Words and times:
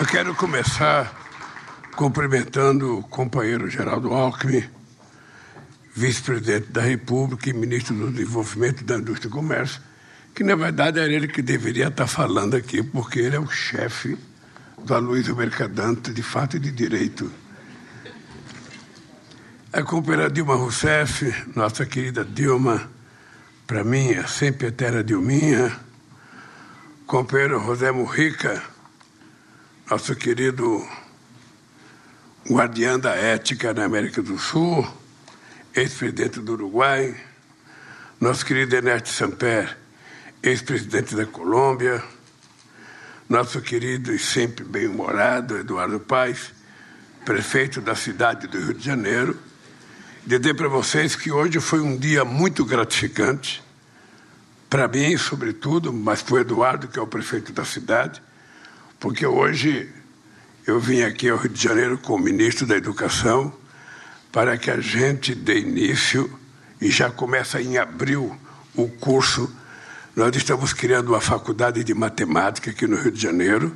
Eu 0.00 0.06
quero 0.06 0.32
começar 0.32 1.12
cumprimentando 1.96 2.98
o 2.98 3.02
companheiro 3.02 3.68
Geraldo 3.68 4.14
Alckmin, 4.14 4.62
vice-presidente 5.92 6.70
da 6.70 6.80
República 6.80 7.50
e 7.50 7.52
ministro 7.52 7.96
do 7.96 8.12
Desenvolvimento 8.12 8.84
da 8.84 8.96
Indústria 8.96 9.28
e 9.28 9.32
Comércio, 9.32 9.82
que 10.32 10.44
na 10.44 10.54
verdade 10.54 11.00
era 11.00 11.12
ele 11.12 11.26
que 11.26 11.42
deveria 11.42 11.88
estar 11.88 12.06
falando 12.06 12.54
aqui, 12.54 12.80
porque 12.80 13.18
ele 13.18 13.34
é 13.34 13.40
o 13.40 13.50
chefe 13.50 14.16
do 14.84 14.94
Aloysio 14.94 15.34
Mercadante, 15.34 16.12
de 16.12 16.22
fato 16.22 16.56
e 16.56 16.60
de 16.60 16.70
direito. 16.70 17.28
A 19.72 19.82
companheira 19.82 20.30
Dilma 20.30 20.54
Rousseff, 20.54 21.50
nossa 21.56 21.84
querida 21.84 22.24
Dilma, 22.24 22.88
para 23.66 23.82
mim 23.82 24.12
é 24.12 24.24
sempre 24.28 24.68
eterna 24.68 25.02
Dilminha, 25.02 25.76
companheiro 27.04 27.60
José 27.64 27.90
Murrica, 27.90 28.77
nosso 29.90 30.14
querido 30.14 30.86
guardião 32.46 32.98
da 32.98 33.14
ética 33.14 33.72
na 33.72 33.86
América 33.86 34.22
do 34.22 34.38
Sul, 34.38 34.86
ex-presidente 35.74 36.40
do 36.40 36.52
Uruguai, 36.52 37.18
nosso 38.20 38.44
querido 38.44 38.76
Ernesto 38.76 39.08
Samper, 39.08 39.78
ex-presidente 40.42 41.16
da 41.16 41.24
Colômbia, 41.24 42.04
nosso 43.26 43.62
querido 43.62 44.12
e 44.12 44.18
sempre 44.18 44.62
bem-humorado 44.62 45.56
Eduardo 45.56 45.98
Paes, 45.98 46.52
prefeito 47.24 47.80
da 47.80 47.94
cidade 47.94 48.46
do 48.46 48.58
Rio 48.58 48.74
de 48.74 48.84
Janeiro, 48.84 49.38
dizer 50.26 50.52
para 50.52 50.68
vocês 50.68 51.16
que 51.16 51.32
hoje 51.32 51.60
foi 51.60 51.80
um 51.80 51.96
dia 51.96 52.26
muito 52.26 52.62
gratificante, 52.62 53.62
para 54.68 54.86
mim, 54.86 55.16
sobretudo, 55.16 55.94
mas 55.94 56.20
para 56.20 56.34
o 56.34 56.38
Eduardo, 56.38 56.88
que 56.88 56.98
é 56.98 57.02
o 57.02 57.06
prefeito 57.06 57.54
da 57.54 57.64
cidade, 57.64 58.27
porque 59.00 59.24
hoje 59.24 59.88
eu 60.66 60.80
vim 60.80 61.02
aqui 61.02 61.28
ao 61.28 61.38
Rio 61.38 61.50
de 61.50 61.62
Janeiro 61.62 61.98
com 61.98 62.14
o 62.14 62.18
ministro 62.18 62.66
da 62.66 62.76
Educação 62.76 63.52
para 64.32 64.56
que 64.58 64.70
a 64.70 64.80
gente 64.80 65.34
dê 65.34 65.60
início 65.60 66.30
e 66.80 66.90
já 66.90 67.10
começa 67.10 67.60
em 67.60 67.78
abril 67.78 68.36
o 68.74 68.88
curso. 68.88 69.52
Nós 70.14 70.34
estamos 70.36 70.72
criando 70.72 71.10
uma 71.10 71.20
faculdade 71.20 71.82
de 71.84 71.94
matemática 71.94 72.70
aqui 72.70 72.86
no 72.86 72.96
Rio 72.96 73.12
de 73.12 73.20
Janeiro 73.20 73.74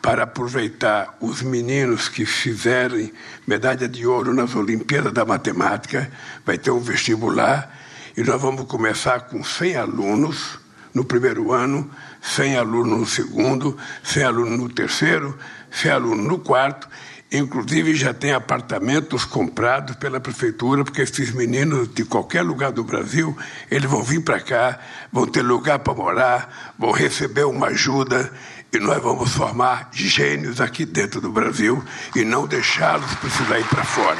para 0.00 0.24
aproveitar 0.24 1.16
os 1.20 1.40
meninos 1.40 2.08
que 2.08 2.26
fizerem 2.26 3.12
medalha 3.46 3.88
de 3.88 4.06
ouro 4.06 4.34
nas 4.34 4.54
Olimpíadas 4.54 5.12
da 5.12 5.24
Matemática, 5.24 6.10
vai 6.44 6.58
ter 6.58 6.70
um 6.70 6.80
vestibular 6.80 7.74
e 8.16 8.22
nós 8.22 8.40
vamos 8.40 8.66
começar 8.66 9.20
com 9.20 9.42
100 9.42 9.76
alunos 9.76 10.58
no 10.92 11.04
primeiro 11.04 11.52
ano, 11.52 11.90
100 12.24 12.56
alunos 12.56 12.98
no 13.00 13.06
segundo, 13.06 13.76
100 14.02 14.24
alunos 14.24 14.58
no 14.58 14.68
terceiro, 14.68 15.38
100 15.70 15.90
alunos 15.90 16.26
no 16.26 16.38
quarto. 16.38 16.88
Inclusive, 17.30 17.94
já 17.94 18.14
tem 18.14 18.32
apartamentos 18.32 19.24
comprados 19.24 19.96
pela 19.96 20.20
prefeitura, 20.20 20.84
porque 20.84 21.02
esses 21.02 21.32
meninos 21.32 21.92
de 21.92 22.04
qualquer 22.04 22.42
lugar 22.42 22.72
do 22.72 22.84
Brasil, 22.84 23.36
eles 23.70 23.90
vão 23.90 24.02
vir 24.02 24.22
para 24.22 24.40
cá, 24.40 24.78
vão 25.12 25.26
ter 25.26 25.42
lugar 25.42 25.80
para 25.80 25.94
morar, 25.94 26.74
vão 26.78 26.92
receber 26.92 27.44
uma 27.44 27.66
ajuda 27.66 28.32
e 28.72 28.78
nós 28.78 29.02
vamos 29.02 29.32
formar 29.34 29.90
gênios 29.92 30.60
aqui 30.60 30.84
dentro 30.84 31.20
do 31.20 31.30
Brasil 31.30 31.82
e 32.16 32.24
não 32.24 32.46
deixá-los 32.46 33.14
precisar 33.16 33.58
ir 33.58 33.66
para 33.66 33.84
fora. 33.84 34.18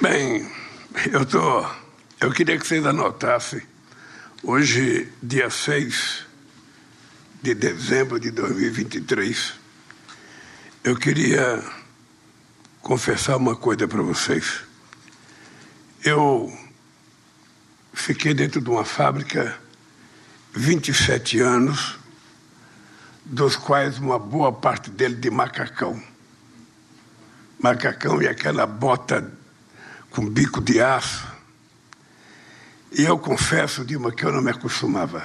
Bem, 0.00 0.48
eu 1.06 1.24
tô, 1.24 1.66
eu 2.20 2.32
queria 2.32 2.58
que 2.58 2.66
vocês 2.66 2.84
anotassem. 2.84 3.62
Hoje, 4.42 5.08
dia 5.22 5.48
6 5.48 6.26
de 7.40 7.54
dezembro 7.54 8.18
de 8.18 8.30
2023, 8.30 9.54
eu 10.82 10.96
queria 10.96 11.62
confessar 12.82 13.36
uma 13.36 13.54
coisa 13.54 13.86
para 13.86 14.02
vocês. 14.02 14.62
Eu 16.04 16.52
fiquei 17.92 18.34
dentro 18.34 18.60
de 18.60 18.68
uma 18.68 18.84
fábrica 18.84 19.56
27 20.54 21.38
anos, 21.40 21.96
dos 23.24 23.56
quais 23.56 23.98
uma 23.98 24.18
boa 24.18 24.52
parte 24.52 24.90
dele 24.90 25.14
de 25.14 25.30
macacão. 25.30 26.02
Macacão 27.60 28.20
e 28.20 28.26
aquela 28.26 28.66
bota 28.66 29.37
com 30.18 30.28
bico 30.28 30.60
de 30.60 30.80
aço. 30.80 31.24
E 32.90 33.04
eu 33.04 33.16
confesso, 33.20 33.84
Dilma, 33.84 34.10
que 34.10 34.24
eu 34.24 34.32
não 34.32 34.42
me 34.42 34.50
acostumava. 34.50 35.24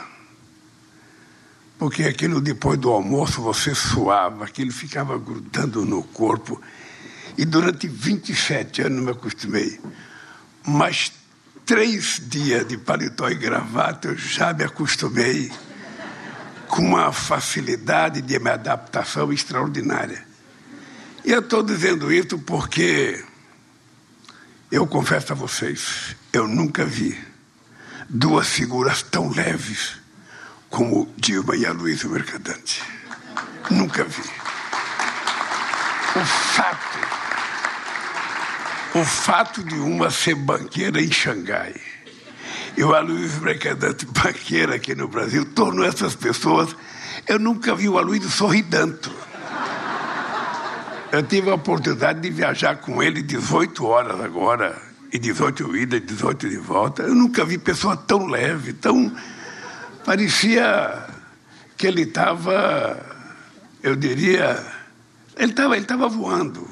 Porque 1.80 2.04
aquilo 2.04 2.40
depois 2.40 2.78
do 2.78 2.92
almoço 2.92 3.42
você 3.42 3.74
suava, 3.74 4.46
aquilo 4.46 4.72
ficava 4.72 5.18
grudando 5.18 5.84
no 5.84 6.04
corpo. 6.04 6.62
E 7.36 7.44
durante 7.44 7.88
27 7.88 8.84
anos 8.84 9.04
me 9.04 9.10
acostumei. 9.10 9.80
Mas 10.64 11.12
três 11.66 12.22
dias 12.24 12.68
de 12.68 12.78
paletó 12.78 13.28
e 13.30 13.36
gravata 13.36 14.10
eu 14.10 14.16
já 14.16 14.54
me 14.54 14.64
acostumei 14.64 15.52
com 16.68 16.84
uma 16.84 17.12
facilidade 17.12 18.22
de 18.22 18.36
adaptação 18.36 19.34
extraordinária. 19.34 20.24
E 21.26 21.32
eu 21.32 21.40
estou 21.40 21.64
dizendo 21.64 22.14
isso 22.14 22.38
porque 22.38 23.33
eu 24.74 24.88
confesso 24.88 25.34
a 25.34 25.36
vocês, 25.36 26.16
eu 26.34 26.48
nunca 26.48 26.84
vi 26.84 27.16
duas 28.10 28.48
figuras 28.48 29.04
tão 29.04 29.30
leves 29.30 29.98
como 30.68 31.14
Dilma 31.16 31.56
e 31.56 31.64
a 31.64 31.72
Luísa 31.72 32.08
Mercadante. 32.08 32.82
Nunca 33.70 34.04
vi. 34.04 34.24
O 36.16 36.26
fato, 36.26 37.00
o 38.96 39.06
fato 39.06 39.64
de 39.64 39.76
uma 39.76 40.10
ser 40.10 40.34
banqueira 40.34 41.00
em 41.00 41.12
Xangai 41.12 41.76
e 42.76 42.84
o 42.84 42.96
Aloysio 42.96 43.44
Mercadante 43.44 44.08
banqueira 44.08 44.74
aqui 44.74 44.96
no 44.96 45.08
Brasil 45.08 45.46
tornou 45.54 45.86
essas 45.86 46.16
pessoas. 46.16 46.76
Eu 47.28 47.38
nunca 47.38 47.76
vi 47.76 47.88
o 47.88 48.00
Aloysio 48.00 48.64
tanto. 48.64 49.12
Eu 51.14 51.22
tive 51.22 51.52
a 51.52 51.54
oportunidade 51.54 52.22
de 52.22 52.32
viajar 52.32 52.78
com 52.78 53.04
ele 53.04 53.22
18 53.22 53.86
horas 53.86 54.20
agora, 54.20 54.82
e 55.12 55.20
18 55.20 55.78
ida 55.78 55.98
e 55.98 56.00
18 56.00 56.50
de 56.50 56.58
volta. 56.58 57.04
Eu 57.04 57.14
nunca 57.14 57.46
vi 57.46 57.60
pessoa 57.60 57.96
tão 57.96 58.26
leve, 58.26 58.74
tão. 58.74 59.16
Parecia 60.04 61.06
que 61.78 61.86
ele 61.86 62.02
estava, 62.02 63.00
eu 63.84 63.96
diria, 63.96 64.66
ele 65.38 65.52
estava 65.52 65.78
ele 65.78 65.86
tava 65.86 66.10
voando, 66.10 66.68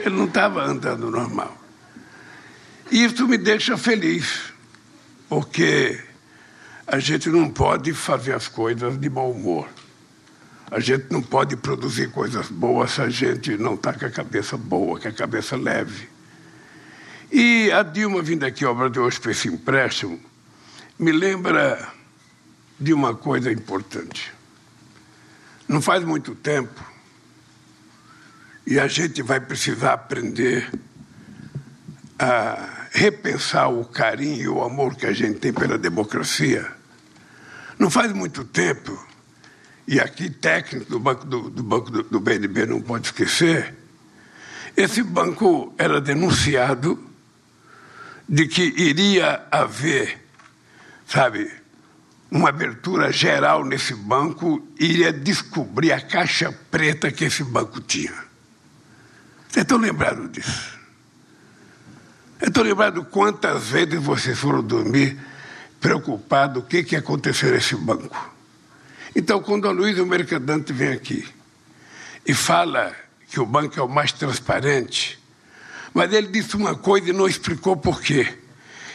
ele 0.00 0.16
não 0.16 0.24
estava 0.24 0.64
andando 0.64 1.10
normal. 1.10 1.54
E 2.90 3.04
isso 3.04 3.28
me 3.28 3.36
deixa 3.36 3.76
feliz, 3.76 4.44
porque 5.28 6.02
a 6.86 6.98
gente 6.98 7.28
não 7.28 7.50
pode 7.50 7.92
fazer 7.92 8.32
as 8.32 8.48
coisas 8.48 8.98
de 8.98 9.10
mau 9.10 9.30
humor. 9.30 9.68
A 10.74 10.80
gente 10.80 11.06
não 11.08 11.22
pode 11.22 11.54
produzir 11.54 12.10
coisas 12.10 12.48
boas 12.48 12.90
se 12.90 13.00
a 13.00 13.08
gente 13.08 13.56
não 13.56 13.74
está 13.74 13.92
com 13.92 14.06
a 14.06 14.10
cabeça 14.10 14.56
boa, 14.56 14.98
com 14.98 15.06
a 15.06 15.12
cabeça 15.12 15.54
leve. 15.54 16.08
E 17.30 17.70
a 17.70 17.84
Dilma 17.84 18.20
vindo 18.20 18.42
aqui 18.42 18.64
ao 18.64 18.74
Brasil 18.74 19.04
hoje 19.04 19.20
para 19.20 19.30
esse 19.30 19.46
empréstimo 19.46 20.20
me 20.98 21.12
lembra 21.12 21.92
de 22.80 22.92
uma 22.92 23.14
coisa 23.14 23.52
importante. 23.52 24.32
Não 25.68 25.80
faz 25.80 26.02
muito 26.02 26.34
tempo 26.34 26.84
e 28.66 28.80
a 28.80 28.88
gente 28.88 29.22
vai 29.22 29.38
precisar 29.38 29.92
aprender 29.92 30.68
a 32.18 32.88
repensar 32.90 33.68
o 33.68 33.84
carinho 33.84 34.42
e 34.42 34.48
o 34.48 34.60
amor 34.60 34.96
que 34.96 35.06
a 35.06 35.12
gente 35.12 35.38
tem 35.38 35.52
pela 35.52 35.78
democracia. 35.78 36.68
Não 37.78 37.88
faz 37.88 38.12
muito 38.12 38.44
tempo 38.44 39.13
e 39.86 40.00
aqui 40.00 40.30
técnico 40.30 40.90
do 40.90 40.98
banco 40.98 41.26
do, 41.26 41.50
do 41.50 41.62
banco 41.62 41.90
do, 41.90 42.02
do 42.02 42.20
BNB 42.20 42.66
não 42.66 42.80
pode 42.80 43.06
esquecer, 43.06 43.74
esse 44.76 45.02
banco 45.02 45.72
era 45.78 46.00
denunciado 46.00 46.98
de 48.28 48.48
que 48.48 48.62
iria 48.62 49.46
haver, 49.50 50.18
sabe, 51.06 51.50
uma 52.30 52.48
abertura 52.48 53.12
geral 53.12 53.64
nesse 53.64 53.94
banco 53.94 54.66
e 54.80 54.86
iria 54.86 55.12
descobrir 55.12 55.92
a 55.92 56.00
caixa 56.00 56.50
preta 56.70 57.12
que 57.12 57.24
esse 57.24 57.44
banco 57.44 57.80
tinha. 57.80 58.12
Vocês 59.48 59.62
estão 59.62 59.78
lembrados 59.78 60.32
disso? 60.32 60.74
Eu 62.40 62.48
estou 62.48 62.64
lembrado 62.64 63.04
quantas 63.04 63.68
vezes 63.68 64.02
vocês 64.02 64.36
foram 64.36 64.62
dormir 64.62 65.16
preocupados 65.80 66.62
o 66.62 66.66
que, 66.66 66.82
que 66.82 66.96
ia 66.96 66.98
acontecer 66.98 67.52
nesse 67.52 67.76
banco. 67.76 68.33
Então, 69.16 69.40
quando 69.40 69.68
a 69.68 69.70
Luísa 69.70 70.04
Mercadante 70.04 70.72
vem 70.72 70.88
aqui 70.88 71.24
e 72.26 72.34
fala 72.34 72.92
que 73.28 73.38
o 73.38 73.46
banco 73.46 73.78
é 73.78 73.82
o 73.82 73.88
mais 73.88 74.10
transparente, 74.12 75.22
mas 75.92 76.12
ele 76.12 76.26
disse 76.28 76.56
uma 76.56 76.74
coisa 76.74 77.10
e 77.10 77.12
não 77.12 77.28
explicou 77.28 77.76
por 77.76 78.02
quê. 78.02 78.26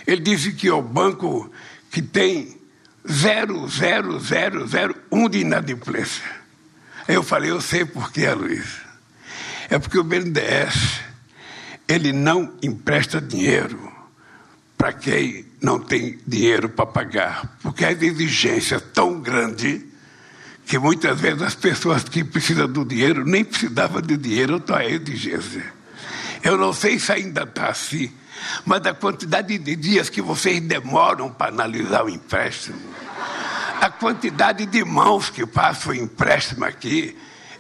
Ele 0.05 0.21
disse 0.21 0.51
que 0.51 0.67
é 0.67 0.73
o 0.73 0.81
banco 0.81 1.49
que 1.89 2.01
tem 2.01 2.59
0,0001 3.07 5.29
de 5.29 5.39
inadimplência. 5.39 6.25
Aí 7.07 7.15
eu 7.15 7.23
falei, 7.23 7.51
eu 7.51 7.61
sei 7.61 7.85
por 7.85 8.11
quê, 8.11 8.29
Luiz. 8.31 8.81
É 9.69 9.79
porque 9.79 9.97
o 9.97 10.03
BNDES 10.03 10.99
ele 11.87 12.11
não 12.11 12.57
empresta 12.61 13.21
dinheiro 13.21 13.89
para 14.77 14.91
quem 14.93 15.45
não 15.61 15.79
tem 15.79 16.19
dinheiro 16.25 16.69
para 16.69 16.85
pagar, 16.85 17.57
porque 17.61 17.83
a 17.83 17.91
exigência 17.91 18.75
é 18.75 18.79
tão 18.79 19.19
grande 19.19 19.88
que 20.69 20.77
muitas 20.77 21.19
vezes 21.19 21.41
as 21.41 21.55
pessoas 21.55 22.03
que 22.03 22.23
precisam 22.23 22.67
do 22.67 22.85
dinheiro 22.85 23.25
nem 23.25 23.43
precisavam 23.43 24.03
de 24.03 24.15
dinheiro, 24.15 24.57
então 24.57 24.75
a 24.75 24.85
exigência. 24.85 25.65
Eu 26.43 26.59
não 26.59 26.71
sei 26.71 26.99
se 26.99 27.11
ainda 27.11 27.41
está 27.41 27.69
assim, 27.69 28.11
mas 28.67 28.85
a 28.85 28.93
quantidade 28.93 29.57
de 29.57 29.75
dias 29.75 30.09
que 30.09 30.21
vocês 30.21 30.61
demoram 30.61 31.31
para 31.31 31.51
analisar 31.51 32.05
o 32.05 32.09
empréstimo, 32.09 32.79
a 33.81 33.89
quantidade 33.89 34.67
de 34.67 34.85
mãos 34.85 35.31
que 35.31 35.43
passam 35.43 35.91
o 35.91 35.95
empréstimo 35.95 36.63
aqui, 36.65 37.17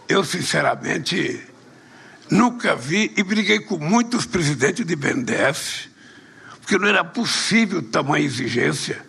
eu 0.07 0.23
sinceramente 0.23 1.43
nunca 2.29 2.75
vi 2.75 3.11
e 3.17 3.23
briguei 3.23 3.59
com 3.61 3.79
muitos 3.79 4.27
presidentes 4.27 4.85
de 4.85 4.95
BNDES, 4.95 5.89
porque 6.61 6.77
não 6.77 6.87
era 6.87 7.03
possível 7.03 7.81
tamanha 7.81 8.23
exigência. 8.23 9.08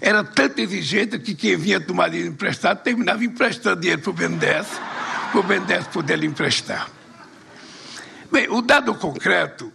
Era 0.00 0.22
tanta 0.22 0.60
exigência 0.60 1.18
que 1.18 1.34
quem 1.34 1.56
vinha 1.56 1.80
tomar 1.80 2.08
dinheiro 2.08 2.32
emprestado 2.32 2.82
terminava 2.82 3.24
emprestando 3.24 3.80
dinheiro 3.80 4.00
para 4.02 4.10
o 4.10 4.12
BNDES, 4.12 4.66
para 5.32 5.40
o 5.40 5.42
BNDES 5.42 5.86
poder 5.88 6.18
lhe 6.18 6.26
emprestar. 6.26 6.88
Bem, 8.30 8.48
o 8.50 8.60
dado 8.62 8.94
concreto 8.94 9.72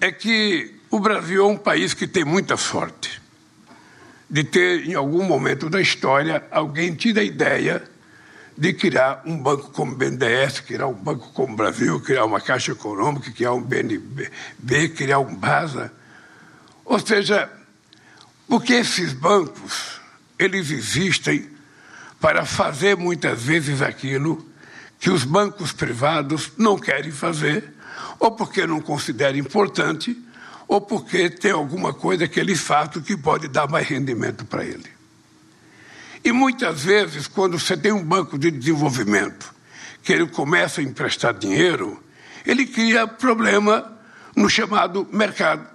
é 0.00 0.12
que 0.12 0.74
o 0.90 1.00
Brasil 1.00 1.44
é 1.44 1.48
um 1.48 1.56
país 1.56 1.94
que 1.94 2.06
tem 2.06 2.24
muita 2.24 2.56
sorte 2.56 3.20
de 4.30 4.44
ter, 4.44 4.86
em 4.86 4.94
algum 4.94 5.24
momento 5.24 5.70
da 5.70 5.80
história, 5.80 6.46
alguém 6.50 6.94
tido 6.94 7.18
a 7.18 7.22
ideia 7.22 7.82
de 8.56 8.72
criar 8.72 9.22
um 9.24 9.38
banco 9.38 9.70
como 9.70 9.92
o 9.92 9.94
BNDES, 9.94 10.60
criar 10.60 10.86
um 10.88 10.94
banco 10.94 11.30
como 11.32 11.54
o 11.54 11.56
Brasil, 11.56 12.00
criar 12.00 12.24
uma 12.24 12.40
Caixa 12.40 12.72
Econômica, 12.72 13.30
criar 13.30 13.52
um 13.52 13.62
BNB, 13.62 14.30
criar 14.96 15.20
um 15.20 15.34
BASA. 15.34 15.92
Ou 16.84 16.98
seja, 16.98 17.48
porque 18.48 18.72
esses 18.72 19.12
bancos, 19.12 20.00
eles 20.38 20.70
existem 20.70 21.48
para 22.18 22.44
fazer 22.44 22.96
muitas 22.96 23.42
vezes 23.42 23.82
aquilo 23.82 24.44
que 24.98 25.10
os 25.10 25.22
bancos 25.22 25.70
privados 25.70 26.52
não 26.56 26.78
querem 26.78 27.12
fazer, 27.12 27.72
ou 28.18 28.32
porque 28.32 28.66
não 28.66 28.80
consideram 28.80 29.38
importante, 29.38 30.16
ou 30.66 30.80
porque 30.80 31.30
tem 31.30 31.52
alguma 31.52 31.94
coisa 31.94 32.26
que 32.26 32.40
eles 32.40 32.60
fazem 32.60 33.02
que 33.02 33.16
pode 33.16 33.48
dar 33.48 33.68
mais 33.68 33.86
rendimento 33.86 34.44
para 34.44 34.64
ele. 34.64 34.90
E 36.24 36.32
muitas 36.32 36.82
vezes, 36.82 37.28
quando 37.28 37.58
você 37.58 37.76
tem 37.76 37.92
um 37.92 38.04
banco 38.04 38.38
de 38.38 38.50
desenvolvimento 38.50 39.54
que 40.02 40.12
ele 40.12 40.26
começa 40.26 40.80
a 40.80 40.84
emprestar 40.84 41.32
dinheiro, 41.32 42.02
ele 42.44 42.66
cria 42.66 43.06
problema 43.06 43.96
no 44.34 44.48
chamado 44.50 45.06
mercado, 45.12 45.66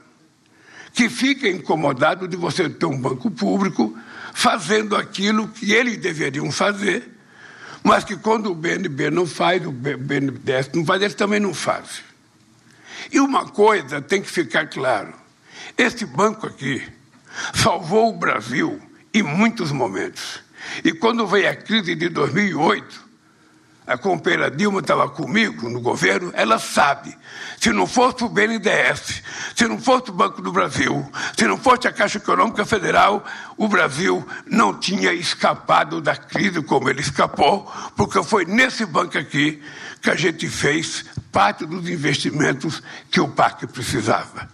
que 0.93 1.09
fica 1.09 1.49
incomodado 1.49 2.27
de 2.27 2.37
você 2.37 2.69
ter 2.69 2.85
um 2.85 2.97
banco 2.97 3.29
público 3.31 3.97
fazendo 4.33 4.95
aquilo 4.95 5.47
que 5.47 5.73
eles 5.73 5.97
deveriam 5.97 6.51
fazer, 6.51 7.09
mas 7.83 8.03
que 8.03 8.15
quando 8.15 8.51
o 8.51 8.55
BNB 8.55 9.09
não 9.09 9.25
faz, 9.25 9.65
o 9.65 9.71
BNDES 9.71 10.69
não 10.73 10.85
faz, 10.85 11.01
eles 11.01 11.15
também 11.15 11.39
não 11.39 11.53
fazem. 11.53 12.03
E 13.11 13.19
uma 13.19 13.45
coisa 13.45 14.01
tem 14.01 14.21
que 14.21 14.29
ficar 14.29 14.67
claro: 14.67 15.13
esse 15.77 16.05
banco 16.05 16.47
aqui 16.47 16.81
salvou 17.53 18.09
o 18.09 18.17
Brasil 18.17 18.79
em 19.13 19.23
muitos 19.23 19.71
momentos. 19.71 20.41
E 20.83 20.93
quando 20.93 21.27
veio 21.27 21.49
a 21.49 21.55
crise 21.55 21.95
de 21.95 22.07
2008, 22.07 23.03
a 23.85 23.97
companheira 23.97 24.49
Dilma 24.49 24.79
estava 24.79 25.09
comigo 25.09 25.69
no 25.69 25.81
governo, 25.81 26.31
ela 26.35 26.57
sabe. 26.57 27.15
Se 27.59 27.71
não 27.71 27.85
fosse 27.85 28.23
o 28.23 28.29
BNDES, 28.29 29.23
se 29.55 29.67
não 29.67 29.77
fosse 29.77 30.09
o 30.09 30.13
Banco 30.13 30.41
do 30.41 30.51
Brasil, 30.51 31.09
se 31.37 31.45
não 31.45 31.57
fosse 31.57 31.87
a 31.87 31.91
Caixa 31.91 32.17
Econômica 32.17 32.65
Federal, 32.65 33.25
o 33.57 33.67
Brasil 33.67 34.25
não 34.45 34.77
tinha 34.77 35.11
escapado 35.13 35.99
da 35.99 36.15
crise 36.15 36.61
como 36.63 36.89
ele 36.89 37.01
escapou, 37.01 37.69
porque 37.95 38.23
foi 38.23 38.45
nesse 38.45 38.85
banco 38.85 39.17
aqui 39.17 39.61
que 40.01 40.09
a 40.09 40.15
gente 40.15 40.47
fez 40.49 41.05
parte 41.31 41.65
dos 41.65 41.87
investimentos 41.89 42.81
que 43.11 43.19
o 43.19 43.27
PAC 43.27 43.67
precisava. 43.67 44.49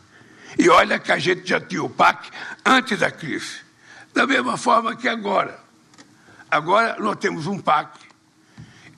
E 0.57 0.69
olha 0.69 0.99
que 0.99 1.11
a 1.11 1.19
gente 1.19 1.47
já 1.47 1.59
tinha 1.59 1.83
o 1.83 1.89
PAC 1.89 2.29
antes 2.65 2.99
da 2.99 3.11
crise. 3.11 3.61
Da 4.13 4.25
mesma 4.25 4.57
forma 4.57 4.95
que 4.95 5.07
agora. 5.07 5.59
Agora 6.49 6.97
nós 6.99 7.15
temos 7.17 7.47
um 7.47 7.59
PAC 7.59 8.08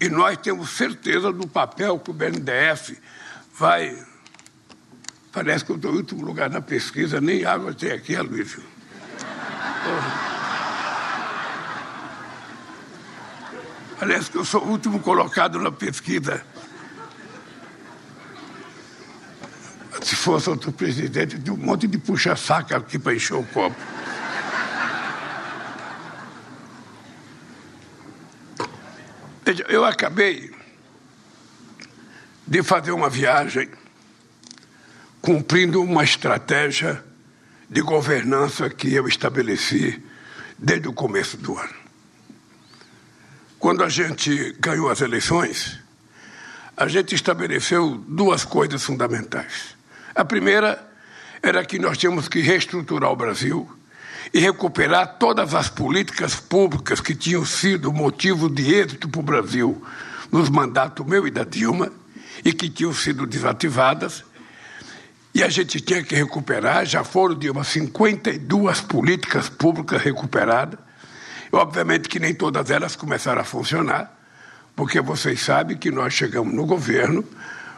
e 0.02 0.10
nós 0.10 0.36
temos 0.38 0.72
certeza 0.72 1.32
do 1.32 1.48
papel 1.48 2.00
que 2.00 2.10
o 2.10 2.14
BNDES 2.14 2.94
vai. 3.54 3.96
Parece 5.32 5.64
que 5.64 5.72
eu 5.72 5.76
estou 5.76 5.94
em 5.94 5.98
último 5.98 6.26
lugar 6.26 6.50
na 6.50 6.60
pesquisa, 6.60 7.22
nem 7.22 7.46
água 7.46 7.72
tem 7.72 7.92
aqui, 7.92 8.16
Aloysio. 8.16 8.64
Parece 14.00 14.32
que 14.32 14.38
eu 14.40 14.44
sou 14.44 14.64
o 14.64 14.72
último 14.72 15.00
colocado 15.00 15.60
na 15.60 15.72
pesquisa. 15.72 16.44
Se 20.02 20.16
fosse 20.16 20.50
outro 20.50 20.72
presidente, 20.72 21.38
de 21.38 21.52
um 21.52 21.58
monte 21.58 21.88
de 21.88 22.00
puxa-saca 22.00 22.78
aqui 22.78 22.98
para 22.98 23.14
encher 23.14 23.36
o 23.36 23.44
copo. 23.44 23.78
Veja, 29.52 29.66
eu 29.68 29.84
acabei 29.84 30.50
de 32.48 32.64
fazer 32.64 32.94
uma 32.94 33.10
viagem 33.10 33.70
cumprindo 35.22 35.84
uma 35.84 36.06
estratégia 36.06 37.04
de 37.70 37.82
governança 37.82 38.70
que 38.70 38.94
eu 38.94 39.10
estabeleci 39.10 40.02
desde 40.58 40.88
o 40.88 40.94
começo 40.94 41.36
do 41.36 41.58
ano. 41.58 41.74
Quando 43.60 43.84
a 43.84 43.90
gente 43.90 44.56
ganhou 44.58 44.90
as 44.90 45.02
eleições, 45.02 45.78
a 46.78 46.88
gente 46.88 47.14
estabeleceu 47.14 47.98
duas 48.08 48.46
coisas 48.46 48.82
fundamentais. 48.82 49.76
A 50.16 50.24
primeira 50.24 50.82
era 51.44 51.66
que 51.66 51.78
nós 51.78 51.98
tínhamos 51.98 52.30
que 52.30 52.40
reestruturar 52.40 53.12
o 53.12 53.18
Brasil 53.18 53.70
e 54.34 54.40
recuperar 54.40 55.18
todas 55.18 55.54
as 55.54 55.70
políticas 55.70 56.36
públicas 56.36 57.02
que 57.02 57.16
tinham 57.16 57.46
sido 57.46 57.92
motivo 57.92 58.50
de 58.50 58.74
êxito 58.74 59.10
para 59.10 59.20
o 59.20 59.24
Brasil 59.24 59.84
nos 60.32 60.50
mandatos 60.50 61.06
meu 61.06 61.28
e 61.28 61.32
da 61.32 61.44
Dilma 61.44 61.92
e 62.44 62.54
que 62.54 62.70
tinham 62.70 62.94
sido 62.94 63.26
desativadas. 63.26 64.24
E 65.34 65.44
a 65.44 65.50
gente 65.50 65.80
tinha 65.80 66.04
que 66.04 66.16
recuperar, 66.16 66.86
já 66.86 67.04
foram, 67.04 67.36
Dilma, 67.36 67.64
52 67.64 68.82
políticas 68.82 69.50
públicas 69.50 70.02
recuperadas. 70.02 70.80
Obviamente 71.52 72.08
que 72.08 72.20
nem 72.20 72.34
todas 72.34 72.70
elas 72.70 72.96
começaram 72.96 73.42
a 73.42 73.44
funcionar, 73.44 74.18
porque 74.76 75.02
vocês 75.02 75.42
sabem 75.42 75.78
que 75.78 75.92
nós 75.92 76.14
chegamos 76.14 76.54
no 76.54 76.66
governo 76.66 77.26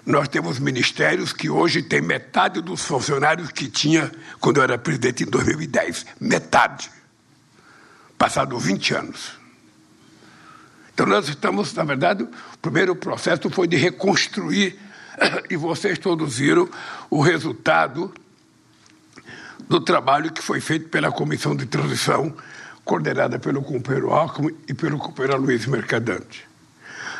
nós 0.06 0.28
temos 0.28 0.60
ministérios 0.60 1.32
que 1.32 1.50
hoje 1.50 1.82
têm 1.82 2.02
metade 2.02 2.62
dos 2.62 2.84
funcionários 2.84 3.52
que 3.52 3.70
tinha 3.70 4.12
quando 4.40 4.58
eu 4.58 4.64
era 4.64 4.78
presidente 4.78 5.24
em 5.24 5.28
2010. 5.28 6.06
Metade. 6.20 6.92
Passado 8.18 8.58
20 8.58 8.94
anos. 8.96 9.32
Então, 10.94 11.06
nós 11.06 11.28
estamos, 11.28 11.74
na 11.74 11.84
verdade, 11.84 12.24
o 12.24 12.58
primeiro 12.62 12.96
processo 12.96 13.50
foi 13.50 13.68
de 13.68 13.76
reconstruir, 13.78 14.78
e 15.50 15.56
vocês 15.56 15.98
todos 15.98 16.38
viram 16.38 16.70
o 17.10 17.22
resultado 17.22 18.14
do 19.68 19.80
trabalho 19.80 20.32
que 20.32 20.42
foi 20.42 20.60
feito 20.60 20.90
pela 20.90 21.12
Comissão 21.12 21.56
de 21.56 21.66
Transição, 21.66 22.36
coordenada 22.84 23.40
pelo 23.40 23.64
companheiro 23.64 24.12
Alckmin 24.12 24.56
e 24.68 24.74
pelo 24.74 24.98
companheiro 24.98 25.42
Luiz 25.42 25.66
Mercadante. 25.66 26.53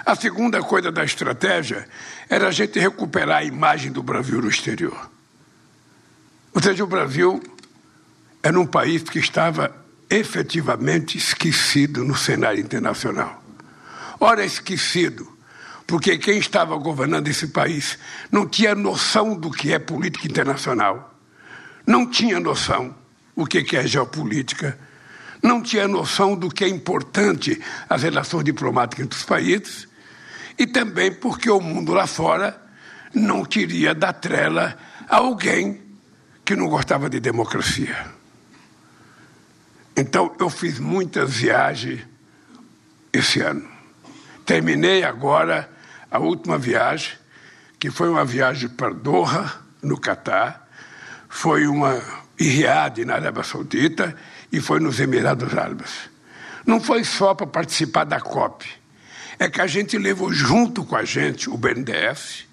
A 0.06 0.16
segunda 0.16 0.62
coisa 0.62 0.92
da 0.92 1.04
estratégia 1.04 1.88
era 2.30 2.50
a 2.50 2.52
gente 2.52 2.78
recuperar 2.78 3.38
a 3.38 3.44
imagem 3.44 3.92
do 3.92 4.04
Brasil 4.04 4.42
no 4.42 4.50
exterior. 4.50 5.10
Ou 6.54 6.62
seja, 6.62 6.84
o 6.84 6.88
Brasil 6.88 7.42
era 8.42 8.60
um 8.60 8.66
país 8.66 9.02
que 9.04 9.18
estava 9.18 9.74
efetivamente 10.10 11.18
esquecido 11.18 12.04
no 12.04 12.16
cenário 12.16 12.60
internacional. 12.60 13.42
Ora, 14.20 14.44
esquecido, 14.44 15.28
porque 15.88 16.18
quem 16.18 16.38
estava 16.38 16.76
governando 16.78 17.30
esse 17.30 17.48
país 17.48 17.98
não 18.30 18.46
tinha 18.46 18.76
noção 18.76 19.36
do 19.36 19.50
que 19.50 19.72
é 19.72 19.80
política 19.80 20.28
internacional, 20.28 21.18
não 21.88 22.06
tinha 22.06 22.40
noção 22.42 22.94
o 23.36 23.46
que 23.46 23.76
é 23.76 23.88
geopolítica, 23.88 24.78
não 25.42 25.62
tinha 25.62 25.88
noção 25.88 26.36
do 26.36 26.50
que 26.50 26.64
é 26.64 26.68
importante 26.68 27.60
as 27.90 28.04
relações 28.04 28.44
diplomáticas 28.44 29.06
entre 29.06 29.18
os 29.18 29.26
países 29.26 29.93
e 30.58 30.68
também 30.68 31.12
porque 31.12 31.50
o 31.50 31.60
mundo 31.60 31.94
lá 31.94 32.08
fora 32.08 32.62
não 33.14 33.44
queria 33.46 33.94
dar 33.94 34.14
trela 34.14 34.78
a 35.08 35.18
alguém 35.18 35.82
que 36.44 36.56
não 36.56 36.68
gostava 36.68 37.10
de 37.10 37.20
democracia. 37.20 37.96
Então, 39.96 40.36
eu 40.40 40.50
fiz 40.50 40.80
muitas 40.80 41.32
viagens 41.32 42.02
esse 43.12 43.42
ano. 43.42 43.68
Terminei 44.46 45.04
agora 45.04 45.70
a 46.10 46.20
última 46.20 46.58
viagem, 46.58 47.16
que 47.80 47.92
foi 47.92 48.10
uma 48.10 48.26
viagem 48.26 48.70
para 48.70 48.92
Doha, 48.92 49.52
no 49.82 50.00
Catar, 50.00 50.68
foi 51.30 51.68
uma 51.68 52.02
em 52.40 52.48
Riad, 52.48 53.06
na 53.06 53.16
Arábia 53.16 53.44
Saudita, 53.44 54.16
e 54.52 54.60
foi 54.60 54.80
nos 54.80 55.00
Emirados 55.00 55.56
Árabes. 55.56 56.10
Não 56.66 56.80
foi 56.80 57.04
só 57.04 57.34
para 57.34 57.46
participar 57.46 58.06
da 58.06 58.20
COP, 58.20 58.66
é 59.40 59.50
que 59.50 59.62
a 59.62 59.68
gente 59.68 59.98
levou 59.98 60.32
junto 60.32 60.84
com 60.84 60.96
a 60.96 61.04
gente 61.04 61.50
o 61.50 61.58
BNDES, 61.58 62.46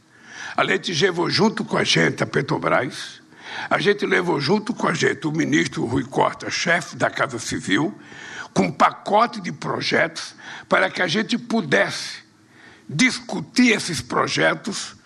a 0.57 0.65
gente 0.65 0.93
levou 0.93 1.31
junto 1.31 1.65
com 1.65 1.77
a 1.77 1.85
gente 1.85 2.23
a 2.23 2.27
Petrobras, 2.27 3.21
a 3.69 3.79
gente 3.79 4.07
levou 4.07 4.41
junto 4.41 4.73
com 4.75 4.89
a 4.89 4.95
gente 4.95 5.27
o 5.27 5.33
ministro 5.33 5.85
Rui 5.85 6.05
Costa, 6.05 6.51
chefe 6.51 6.97
da 6.97 7.11
Casa 7.11 7.39
Civil, 7.39 7.97
com 8.53 8.65
um 8.65 8.73
pacote 8.73 9.41
de 9.41 9.53
projetos 9.53 10.35
para 10.69 10.91
que 10.91 11.03
a 11.03 11.07
gente 11.07 11.39
pudesse 11.39 12.19
discutir 12.89 13.73
esses 13.73 14.01
projetos, 14.01 14.97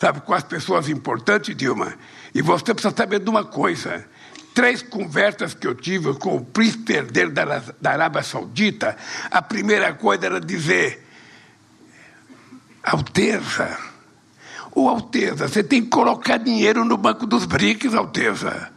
sabe, 0.00 0.20
com 0.20 0.34
as 0.34 0.42
pessoas 0.42 0.88
importantes, 0.88 1.54
Dilma. 1.54 1.94
E 2.34 2.42
você 2.42 2.74
precisa 2.74 2.94
saber 2.94 3.20
de 3.20 3.30
uma 3.30 3.44
coisa: 3.44 4.04
três 4.54 4.82
conversas 4.82 5.54
que 5.54 5.66
eu 5.66 5.74
tive 5.74 6.14
com 6.14 6.36
o 6.36 6.44
príncipe 6.44 6.94
herdeiro 6.94 7.30
da, 7.30 7.62
da 7.80 7.92
Arábia 7.92 8.22
Saudita, 8.22 8.96
a 9.30 9.40
primeira 9.40 9.92
coisa 9.94 10.26
era 10.26 10.40
dizer: 10.40 11.07
Alteza, 12.90 13.76
ô 14.74 14.88
Alteza, 14.88 15.46
você 15.46 15.62
tem 15.62 15.82
que 15.82 15.88
colocar 15.88 16.38
dinheiro 16.38 16.86
no 16.86 16.96
Banco 16.96 17.26
dos 17.26 17.44
BRICS, 17.44 17.94
Alteza. 17.94 18.72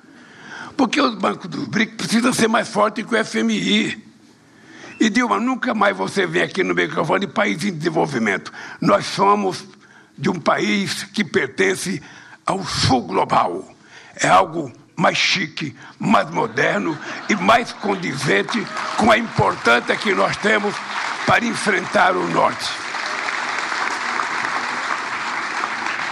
Porque 0.75 0.99
os 0.99 1.15
bancos 1.15 1.49
dos 1.49 1.65
BRICS 1.65 1.95
precisam 1.95 2.33
ser 2.33 2.49
mais 2.49 2.67
fortes 2.67 3.05
que 3.05 3.15
o 3.15 3.25
FMI. 3.25 4.03
E 4.99 5.09
Dilma, 5.09 5.39
nunca 5.39 5.73
mais 5.73 5.95
você 5.95 6.27
vem 6.27 6.41
aqui 6.41 6.61
no 6.61 6.75
microfone 6.75 7.25
país 7.25 7.63
em 7.63 7.73
desenvolvimento. 7.73 8.51
Nós 8.81 9.05
somos 9.05 9.65
de 10.17 10.29
um 10.29 10.39
país 10.39 11.05
que 11.05 11.23
pertence 11.23 12.01
ao 12.45 12.65
sul 12.65 13.03
global. 13.03 13.65
É 14.15 14.27
algo 14.27 14.71
mais 14.97 15.17
chique, 15.17 15.73
mais 15.97 16.29
moderno 16.29 16.97
e 17.29 17.35
mais 17.35 17.71
condizente 17.71 18.61
com 18.97 19.09
a 19.09 19.17
importância 19.17 19.95
que 19.95 20.13
nós 20.13 20.35
temos 20.37 20.75
para 21.25 21.45
enfrentar 21.45 22.15
o 22.15 22.27
norte. 22.27 22.90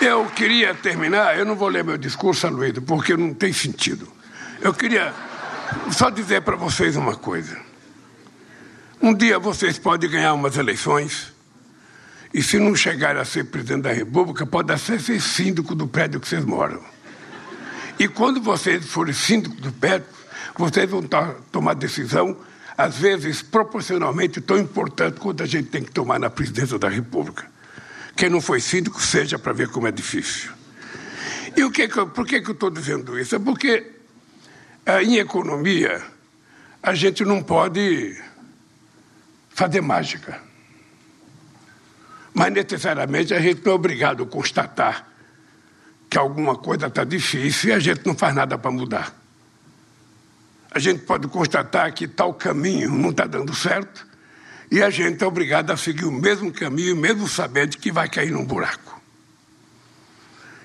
Eu 0.02 0.26
queria 0.28 0.74
terminar, 0.74 1.38
eu 1.38 1.46
não 1.46 1.56
vou 1.56 1.68
ler 1.68 1.84
meu 1.84 1.98
discurso, 1.98 2.48
Aloysio, 2.48 2.82
porque 2.82 3.18
não 3.18 3.34
tem 3.34 3.52
sentido. 3.52 4.08
Eu 4.62 4.74
queria 4.74 5.14
só 5.92 6.10
dizer 6.10 6.42
para 6.42 6.56
vocês 6.56 6.96
uma 6.96 7.16
coisa. 7.16 7.60
Um 9.02 9.14
dia 9.14 9.38
vocês 9.38 9.78
podem 9.78 10.10
ganhar 10.10 10.34
umas 10.34 10.56
eleições 10.56 11.34
e, 12.34 12.42
se 12.42 12.58
não 12.60 12.76
chegarem 12.76 13.22
a 13.22 13.26
ser 13.26 13.46
presidente 13.46 13.82
da 13.84 13.92
República, 13.92 14.46
pode 14.46 14.72
até 14.72 14.98
ser 14.98 15.20
síndico 15.20 15.76
do 15.76 15.86
prédio 15.86 16.20
que 16.22 16.30
vocês 16.30 16.46
moram. 16.46 16.82
E 17.98 18.08
quando 18.08 18.42
vocês 18.42 18.86
forem 18.86 19.14
síndico 19.14 19.56
do 19.56 19.72
prédio, 19.74 20.08
vocês 20.58 20.90
vão 20.90 21.04
tomar 21.52 21.74
decisão, 21.74 22.38
às 22.78 22.98
vezes 22.98 23.42
proporcionalmente 23.42 24.40
tão 24.40 24.58
importante 24.58 25.20
quanto 25.20 25.44
a 25.44 25.46
gente 25.46 25.68
tem 25.68 25.84
que 25.84 25.92
tomar 25.92 26.20
na 26.20 26.30
presidência 26.30 26.80
da 26.80 26.88
República. 26.88 27.59
Quem 28.20 28.30
não 28.30 28.42
foi 28.42 28.60
síndico, 28.60 29.02
seja 29.02 29.40
para 29.40 29.54
ver 29.54 29.70
como 29.70 29.88
é 29.88 29.94
difícil. 29.94 30.52
E 31.56 31.64
o 31.64 31.72
que, 31.72 31.88
que 31.88 32.06
por 32.08 32.28
que, 32.28 32.42
que 32.42 32.50
eu 32.50 32.54
estou 32.54 32.70
dizendo 32.70 33.18
isso? 33.18 33.34
É 33.34 33.40
porque 33.40 33.94
eh, 34.86 35.04
em 35.04 35.20
economia 35.20 36.04
a 36.84 36.94
gente 36.94 37.24
não 37.24 37.42
pode 37.42 38.22
fazer 39.52 39.80
mágica. 39.80 40.42
Mas 42.34 42.52
necessariamente 42.52 43.34
a 43.34 43.40
gente 43.40 43.64
não 43.64 43.72
é 43.72 43.76
obrigado 43.76 44.24
a 44.24 44.26
constatar 44.26 45.08
que 46.10 46.18
alguma 46.18 46.58
coisa 46.58 46.88
está 46.88 47.06
difícil 47.06 47.70
e 47.70 47.72
a 47.72 47.80
gente 47.80 48.06
não 48.06 48.16
faz 48.16 48.36
nada 48.36 48.58
para 48.58 48.70
mudar. 48.70 49.16
A 50.70 50.78
gente 50.78 51.06
pode 51.06 51.30
constatar 51.30 51.94
que 51.94 52.06
tal 52.06 52.34
caminho 52.34 52.90
não 52.90 53.12
está 53.12 53.26
dando 53.26 53.56
certo 53.56 54.09
e 54.72 54.84
a 54.84 54.90
gente 54.90 55.24
é 55.24 55.28
obrigado 55.28 55.72
a 55.72 55.78
seguir 55.78 56.06
o 56.06 56.12
mesmo 56.12 56.52
caminho, 56.52 56.96
mesmo 56.96 57.28
sabendo 57.28 57.78
que 57.78 57.92
vai 57.92 58.08
cair 58.08 58.32
num 58.32 58.46
buraco. 58.46 59.02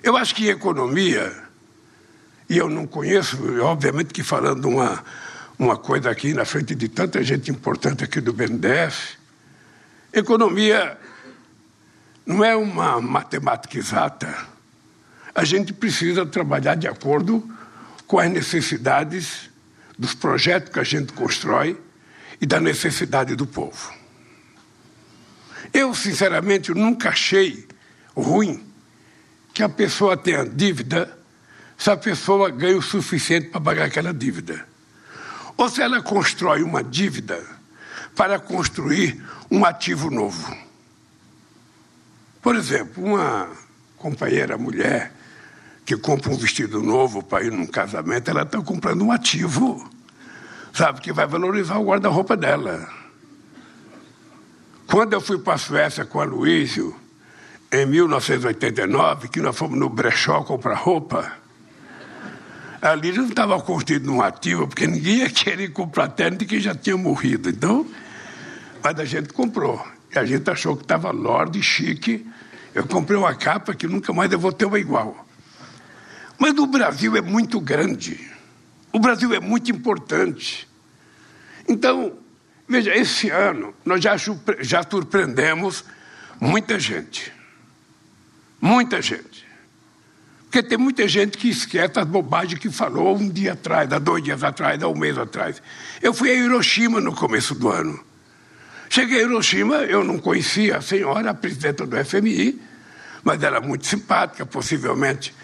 Eu 0.03 0.17
acho 0.17 0.35
que 0.35 0.47
em 0.47 0.51
economia, 0.51 1.35
e 2.49 2.59
eu 2.59 2.69
não 2.69 2.87
conheço, 2.87 3.39
obviamente 3.63 4.13
que 4.13 4.23
falando 4.23 4.69
uma, 4.69 5.03
uma 5.59 5.77
coisa 5.79 6.11
aqui 6.11 6.35
na 6.35 6.45
frente 6.45 6.75
de 6.75 6.89
tanta 6.89 7.23
gente 7.23 7.51
importante 7.51 8.05
aqui 8.05 8.21
do 8.21 8.33
BNDES. 8.33 9.17
Economia 10.13 10.99
não 12.27 12.45
é 12.45 12.55
uma 12.55 13.01
matemática 13.01 13.79
exata. 13.79 14.47
A 15.35 15.45
gente 15.45 15.73
precisa 15.73 16.27
trabalhar 16.27 16.75
de 16.75 16.87
acordo 16.87 17.43
com 18.07 18.19
as 18.19 18.31
necessidades 18.31 19.51
dos 19.99 20.15
projetos 20.15 20.71
que 20.71 20.79
a 20.79 20.85
gente 20.85 21.15
constrói 21.15 21.81
e 22.41 22.47
da 22.47 22.61
necessidade 22.61 23.35
do 23.35 23.47
povo. 23.47 23.93
Eu, 25.73 25.95
sinceramente, 25.95 26.73
nunca 26.73 27.11
achei 27.11 27.67
ruim 28.17 28.65
que 29.53 29.63
a 29.63 29.69
pessoa 29.69 30.17
tenha 30.17 30.45
dívida 30.45 31.19
se 31.77 31.91
a 31.91 31.97
pessoa 31.97 32.51
ganha 32.51 32.79
o 32.79 32.83
suficiente 32.83 33.49
para 33.49 33.61
pagar 33.61 33.85
aquela 33.87 34.15
dívida 34.15 34.67
ou 35.57 35.69
se 35.69 35.83
ela 35.83 36.03
constrói 36.03 36.63
uma 36.63 36.83
dívida 36.83 37.45
para 38.15 38.39
construir 38.39 39.23
um 39.51 39.65
ativo 39.65 40.11
novo. 40.11 40.57
Por 42.43 42.57
exemplo, 42.57 43.05
uma 43.05 43.49
companheira 43.97 44.59
mulher 44.59 45.13
que 45.85 45.97
compra 45.97 46.31
um 46.31 46.37
vestido 46.37 46.83
novo 46.83 47.23
para 47.23 47.45
ir 47.45 47.53
num 47.53 47.67
casamento, 47.67 48.31
ela 48.31 48.43
está 48.43 48.61
comprando 48.61 49.03
um 49.03 49.13
ativo, 49.13 49.91
sabe, 50.75 51.01
que 51.01 51.13
vai 51.13 51.27
valorizar 51.27 51.79
o 51.79 51.85
guarda-roupa 51.85 52.37
dela. 52.37 52.89
Quando 54.87 55.13
eu 55.13 55.21
fui 55.21 55.39
para 55.39 55.55
a 55.55 55.59
Suécia 55.59 56.05
com 56.05 56.21
a 56.21 56.25
Luísio, 56.25 56.95
em 57.73 57.87
1989, 57.87 59.29
que 59.29 59.41
nós 59.41 59.57
fomos 59.57 59.79
no 59.79 59.89
brechó 59.89 60.43
comprar 60.43 60.75
roupa, 60.75 61.33
ali 62.83 63.13
não 63.13 63.29
estava 63.29 63.61
construído 63.61 64.07
num 64.07 64.21
ativo, 64.21 64.67
porque 64.67 64.87
ninguém 64.87 65.19
ia 65.19 65.31
querer 65.31 65.69
comprar 65.69 66.09
terno 66.09 66.39
de 66.39 66.45
quem 66.45 66.61
já 66.61 66.75
tinha 66.75 66.97
morrido. 66.97 67.49
Então, 67.49 67.87
mas 68.83 68.99
a 68.99 69.05
gente 69.05 69.33
comprou. 69.33 69.85
E 70.15 70.19
a 70.19 70.25
gente 70.25 70.49
achou 70.51 70.77
que 70.77 70.83
estava 70.83 71.11
lorde, 71.11 71.63
chique. 71.63 72.27
Eu 72.75 72.87
comprei 72.87 73.17
uma 73.17 73.35
capa 73.35 73.75
que 73.75 73.87
nunca 73.87 74.13
mais 74.13 74.31
eu 74.31 74.39
vou 74.39 74.53
ter 74.53 74.65
uma 74.65 74.79
igual. 74.79 75.25
Mas 76.39 76.57
o 76.59 76.67
Brasil 76.67 77.17
é 77.17 77.21
muito 77.21 77.61
grande. 77.61 78.34
O 78.95 79.01
Brasil 79.01 79.35
é 79.35 79.41
muito 79.41 79.73
importante. 79.73 80.69
Então, 81.69 82.17
veja, 82.69 82.95
esse 82.95 83.29
ano 83.29 83.75
nós 83.85 84.01
já, 84.01 84.15
já 84.61 84.87
surpreendemos 84.89 85.85
muita 86.41 86.79
gente. 86.79 87.33
Muita 88.61 89.03
gente. 89.03 89.45
Porque 90.45 90.63
tem 90.63 90.79
muita 90.79 91.09
gente 91.09 91.37
que 91.37 91.49
esquece 91.49 91.99
as 91.99 92.07
bobagens 92.07 92.61
que 92.61 92.71
falou 92.71 93.17
um 93.17 93.29
dia 93.29 93.55
atrás, 93.55 93.93
há 93.93 93.99
dois 93.99 94.23
dias 94.23 94.45
atrás, 94.45 94.81
há 94.81 94.87
um 94.87 94.97
mês 94.97 95.19
atrás. 95.19 95.61
Eu 96.01 96.15
fui 96.15 96.31
a 96.31 96.35
Hiroshima 96.35 97.01
no 97.01 97.17
começo 97.17 97.53
do 97.53 97.69
ano. 97.69 97.99
Cheguei 98.89 99.19
a 99.19 99.23
Hiroshima, 99.23 99.79
eu 99.79 100.05
não 100.05 100.21
conhecia 100.21 100.77
a 100.77 100.81
senhora, 100.81 101.31
a 101.31 101.35
presidenta 101.35 101.85
do 101.85 101.97
FMI, 102.05 102.63
mas 103.25 103.43
era 103.43 103.61
muito 103.61 103.89
simpática, 103.89 104.47
possivelmente, 104.47 105.35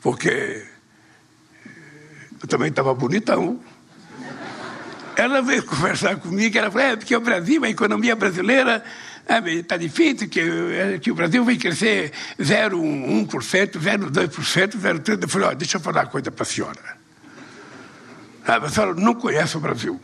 porque 0.00 0.70
eu 2.42 2.48
também 2.48 2.68
estava 2.68 2.92
bonitão. 2.94 3.60
Ela 5.14 5.42
veio 5.42 5.62
conversar 5.64 6.16
comigo, 6.16 6.56
ela 6.56 6.70
falou, 6.70 6.86
é, 6.86 6.96
porque 6.96 7.14
o 7.14 7.20
Brasil, 7.20 7.62
a 7.64 7.68
economia 7.68 8.16
brasileira 8.16 8.82
Está 9.28 9.76
difícil, 9.76 10.28
que, 10.28 10.40
é, 10.40 10.98
que 10.98 11.10
o 11.10 11.14
Brasil 11.14 11.44
vai 11.44 11.56
crescer 11.56 12.12
0,1%, 12.38 13.78
0,2%, 13.78 14.76
0,3%. 14.76 15.22
Eu 15.22 15.28
falei, 15.28 15.48
ó, 15.48 15.54
deixa 15.54 15.76
eu 15.76 15.80
falar 15.80 16.02
uma 16.02 16.10
coisa 16.10 16.30
para 16.30 16.42
a 16.42 16.46
senhora. 16.46 16.98
A 18.44 18.68
senhora 18.68 18.94
não 18.94 19.14
conhece 19.14 19.56
o 19.56 19.60
Brasil. 19.60 20.00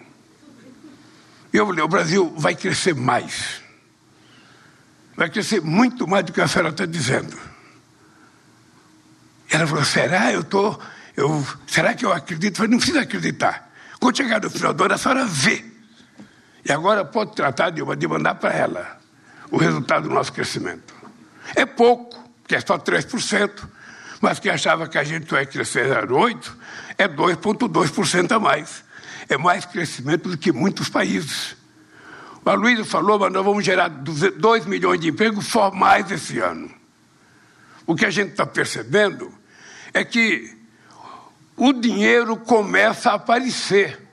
Eu 1.52 1.66
falei, 1.66 1.82
o 1.82 1.88
Brasil 1.88 2.32
vai 2.36 2.54
crescer 2.54 2.94
mais. 2.94 3.60
Vai 5.16 5.28
crescer 5.28 5.60
muito 5.60 6.06
mais 6.06 6.24
do 6.24 6.32
que 6.32 6.40
a 6.40 6.46
senhora 6.46 6.70
está 6.70 6.86
dizendo. 6.86 7.36
Ela 9.50 9.66
falou, 9.66 9.84
será? 9.84 10.32
Eu 10.32 10.44
tô, 10.44 10.78
eu, 11.18 11.44
será 11.66 11.94
que 11.94 12.04
eu 12.04 12.12
acredito? 12.12 12.52
Eu 12.52 12.56
falei, 12.56 12.70
não 12.70 12.78
precisa 12.78 13.00
acreditar. 13.00 13.68
Quando 13.98 14.16
chegar 14.16 14.40
no 14.40 14.48
final 14.48 14.72
do 14.72 14.84
ano, 14.84 14.94
a 14.94 14.98
senhora 14.98 15.26
vê. 15.26 15.64
E 16.64 16.70
agora 16.70 17.04
pode 17.04 17.34
tratar 17.34 17.70
de, 17.70 17.82
de 17.96 18.06
mandar 18.06 18.36
para 18.36 18.54
ela 18.54 19.00
o 19.50 19.56
resultado 19.56 20.08
do 20.08 20.14
nosso 20.14 20.32
crescimento. 20.32 20.94
É 21.56 21.66
pouco, 21.66 22.16
que 22.46 22.54
é 22.54 22.60
só 22.60 22.78
3%, 22.78 23.68
mas 24.20 24.38
que 24.38 24.48
achava 24.48 24.86
que 24.86 24.96
a 24.96 25.02
gente 25.02 25.28
vai 25.28 25.44
crescer 25.44 25.88
0,8%, 25.88 26.52
é 26.96 27.08
2,2% 27.08 28.32
a 28.32 28.38
mais. 28.38 28.84
é 29.28 29.36
mais 29.36 29.64
crescimento 29.64 30.28
do 30.28 30.38
que 30.38 30.52
muitos 30.52 30.88
países. 30.88 31.56
O 32.44 32.48
Aloysio 32.48 32.84
falou, 32.84 33.18
mas 33.18 33.32
nós 33.32 33.44
vamos 33.44 33.64
gerar 33.64 33.88
2 33.88 34.66
milhões 34.66 35.00
de 35.00 35.08
empregos 35.08 35.48
formais 35.48 36.10
esse 36.12 36.38
ano. 36.38 36.70
O 37.84 37.96
que 37.96 38.06
a 38.06 38.10
gente 38.10 38.30
está 38.30 38.46
percebendo 38.46 39.32
é 39.92 40.04
que 40.04 40.57
o 41.58 41.72
dinheiro 41.72 42.36
começa 42.36 43.10
a 43.10 43.14
aparecer. 43.14 44.06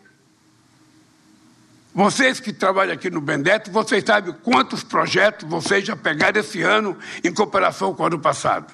Vocês 1.94 2.42
que 2.42 2.52
trabalham 2.52 2.94
aqui 2.94 3.10
no 3.10 3.22
Bendeto, 3.22 3.72
vocês 3.72 4.04
sabem 4.04 4.36
quantos 4.44 4.84
projetos 4.84 5.48
vocês 5.48 5.86
já 5.86 5.96
pegaram 5.96 6.42
esse 6.42 6.62
ano 6.62 6.98
em 7.24 7.34
comparação 7.34 7.94
com 7.94 8.04
o 8.04 8.06
ano 8.08 8.20
passado. 8.20 8.74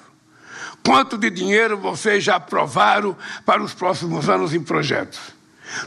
Quanto 0.84 1.16
de 1.16 1.30
dinheiro 1.30 1.78
vocês 1.78 2.24
já 2.24 2.36
aprovaram 2.36 3.16
para 3.46 3.62
os 3.62 3.72
próximos 3.72 4.28
anos 4.28 4.52
em 4.52 4.60
projetos. 4.60 5.20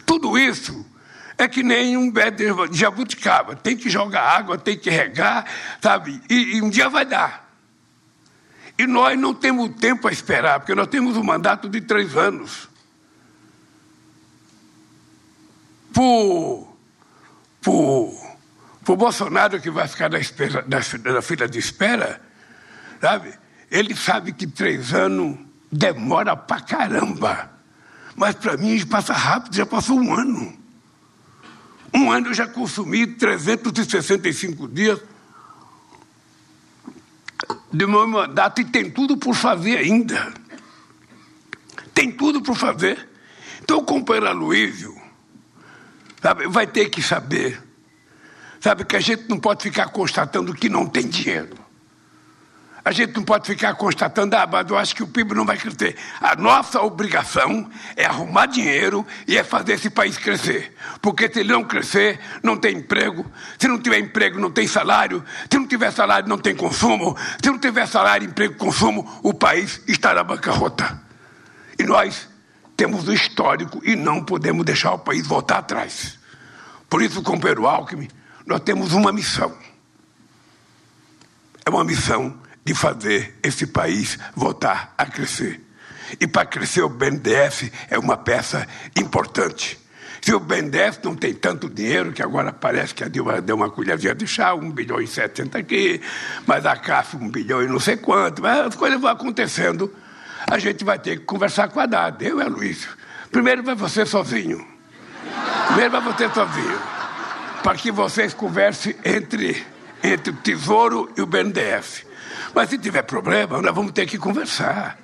Tudo 0.05 0.37
isso 0.37 0.85
é 1.37 1.47
que 1.47 1.61
nem 1.61 1.97
um 1.97 2.09
pé 2.09 2.31
de 2.31 2.45
jabuticaba. 2.71 3.55
Tem 3.55 3.75
que 3.75 3.89
jogar 3.89 4.21
água, 4.21 4.57
tem 4.57 4.77
que 4.77 4.89
regar, 4.89 5.45
sabe? 5.81 6.21
E, 6.29 6.55
e 6.55 6.61
um 6.61 6.69
dia 6.69 6.87
vai 6.87 7.05
dar. 7.05 7.45
E 8.77 8.87
nós 8.87 9.19
não 9.19 9.33
temos 9.33 9.75
tempo 9.75 10.07
a 10.07 10.11
esperar, 10.11 10.59
porque 10.59 10.75
nós 10.75 10.87
temos 10.87 11.17
um 11.17 11.23
mandato 11.23 11.67
de 11.67 11.81
três 11.81 12.15
anos. 12.15 12.69
Por, 17.61 18.11
por 18.83 18.97
Bolsonaro, 18.97 19.61
que 19.61 19.71
vai 19.71 19.87
ficar 19.87 20.09
na, 20.09 20.19
espera, 20.19 20.65
na, 20.67 21.13
na 21.13 21.21
fila 21.21 21.47
de 21.47 21.57
espera, 21.57 22.21
sabe? 22.99 23.33
Ele 23.71 23.95
sabe 23.95 24.33
que 24.33 24.45
três 24.45 24.93
anos 24.93 25.39
demora 25.71 26.35
pra 26.35 26.59
caramba. 26.59 27.49
Mas 28.15 28.35
para 28.35 28.57
mim 28.57 28.85
passa 28.85 29.13
rápido, 29.13 29.55
já 29.55 29.65
passou 29.65 29.97
um 29.97 30.13
ano. 30.13 30.55
Um 31.93 32.11
ano 32.11 32.27
eu 32.27 32.33
já 32.33 32.45
consumi 32.45 33.07
365 33.07 34.67
dias 34.67 34.99
de 37.71 37.87
meu 37.87 38.05
mandato 38.07 38.59
e 38.59 38.65
tem 38.65 38.91
tudo 38.91 39.15
por 39.17 39.33
fazer 39.33 39.77
ainda. 39.77 40.33
Tem 41.93 42.11
tudo 42.11 42.41
por 42.41 42.55
fazer. 42.55 43.09
Então 43.63 43.77
o 43.77 43.83
companheiro 43.83 44.27
Aloysio 44.27 44.94
sabe, 46.21 46.47
vai 46.47 46.67
ter 46.67 46.89
que 46.89 47.01
saber 47.01 47.65
sabe, 48.65 48.83
que 48.83 48.95
a 48.95 48.99
gente 48.99 49.29
não 49.29 49.39
pode 49.39 49.61
ficar 49.61 49.89
constatando 49.89 50.51
que 50.51 50.69
não 50.69 50.87
tem 50.87 51.07
dinheiro. 51.07 51.55
A 52.83 52.91
gente 52.91 53.15
não 53.15 53.23
pode 53.23 53.47
ficar 53.47 53.73
constatando, 53.75 54.35
ah, 54.35 54.47
mas 54.47 54.69
eu 54.69 54.77
acho 54.77 54.95
que 54.95 55.03
o 55.03 55.07
PIB 55.07 55.33
não 55.35 55.45
vai 55.45 55.57
crescer. 55.57 55.95
A 56.21 56.35
nossa 56.35 56.81
obrigação 56.81 57.69
é 57.95 58.05
arrumar 58.05 58.47
dinheiro 58.47 59.05
e 59.27 59.37
é 59.37 59.43
fazer 59.43 59.73
esse 59.73 59.89
país 59.89 60.17
crescer. 60.17 60.75
Porque 61.01 61.27
se 61.31 61.39
ele 61.39 61.51
não 61.51 61.63
crescer, 61.63 62.19
não 62.43 62.57
tem 62.57 62.77
emprego. 62.77 63.25
Se 63.57 63.67
não 63.67 63.79
tiver 63.79 63.99
emprego, 63.99 64.39
não 64.39 64.51
tem 64.51 64.67
salário. 64.67 65.23
Se 65.51 65.57
não 65.57 65.67
tiver 65.67 65.91
salário, 65.91 66.29
não 66.29 66.37
tem 66.37 66.55
consumo. 66.55 67.15
Se 67.41 67.49
não 67.49 67.57
tiver 67.57 67.87
salário, 67.87 68.27
emprego, 68.27 68.55
consumo, 68.55 69.19
o 69.23 69.33
país 69.33 69.81
está 69.87 70.13
na 70.13 70.23
bancarrota. 70.23 71.01
E 71.79 71.83
nós 71.83 72.27
temos 72.75 73.07
o 73.07 73.13
histórico 73.13 73.81
e 73.83 73.95
não 73.95 74.23
podemos 74.23 74.65
deixar 74.65 74.93
o 74.93 74.99
país 74.99 75.25
voltar 75.25 75.59
atrás. 75.59 76.17
Por 76.89 77.01
isso, 77.01 77.21
companheiro 77.21 77.67
Alckmin, 77.67 78.07
nós 78.45 78.59
temos 78.61 78.93
uma 78.93 79.11
missão. 79.11 79.55
É 81.65 81.69
uma 81.69 81.83
missão 81.83 82.37
de 82.63 82.73
fazer 82.73 83.37
esse 83.41 83.67
país 83.67 84.17
voltar 84.35 84.93
a 84.97 85.05
crescer. 85.05 85.61
E 86.19 86.27
para 86.27 86.45
crescer 86.45 86.81
o 86.81 86.89
BNDES 86.89 87.71
é 87.89 87.97
uma 87.97 88.17
peça 88.17 88.67
importante. 88.95 89.79
Se 90.21 90.33
o 90.33 90.39
BNDES 90.39 90.99
não 91.03 91.15
tem 91.15 91.33
tanto 91.33 91.69
dinheiro, 91.69 92.11
que 92.11 92.21
agora 92.21 92.51
parece 92.51 92.95
que 92.95 93.03
a 93.03 93.07
Dilma 93.07 93.41
deu 93.41 93.55
uma 93.55 93.69
colherzinha 93.69 94.15
de 94.15 94.25
chá, 94.25 94.55
um 94.55 94.71
bilhão 94.71 94.99
e 94.99 95.05
setenta 95.05 95.59
aqui, 95.59 96.01
mas 96.47 96.65
a 96.65 96.75
CAF 96.75 97.15
um 97.15 97.29
bilhão 97.29 97.61
e 97.61 97.67
não 97.67 97.79
sei 97.79 97.97
quanto, 97.97 98.41
mas 98.41 98.67
as 98.67 98.75
coisas 98.75 98.99
vão 98.99 99.11
acontecendo, 99.11 99.93
a 100.49 100.59
gente 100.59 100.83
vai 100.83 100.99
ter 100.99 101.19
que 101.19 101.25
conversar 101.25 101.69
com 101.69 101.79
a 101.79 101.83
Haddad, 101.83 102.23
eu 102.23 102.39
e 102.39 102.43
a 102.43 102.47
Luiz. 102.47 102.87
Primeiro 103.31 103.63
vai 103.63 103.75
você 103.75 104.05
sozinho. 104.05 104.65
Primeiro 105.67 105.91
vai 105.91 106.01
você 106.01 106.29
sozinho. 106.29 106.79
Para 107.63 107.77
que 107.77 107.91
vocês 107.91 108.33
conversem 108.33 108.95
entre, 109.03 109.65
entre 110.03 110.31
o 110.31 110.35
Tesouro 110.37 111.11
e 111.17 111.21
o 111.21 111.25
BNDES. 111.25 112.05
Mas 112.53 112.69
se 112.69 112.77
tiver 112.77 113.01
problema, 113.01 113.61
nós 113.61 113.73
vamos 113.73 113.91
ter 113.91 114.05
que 114.05 114.17
conversar. 114.17 114.97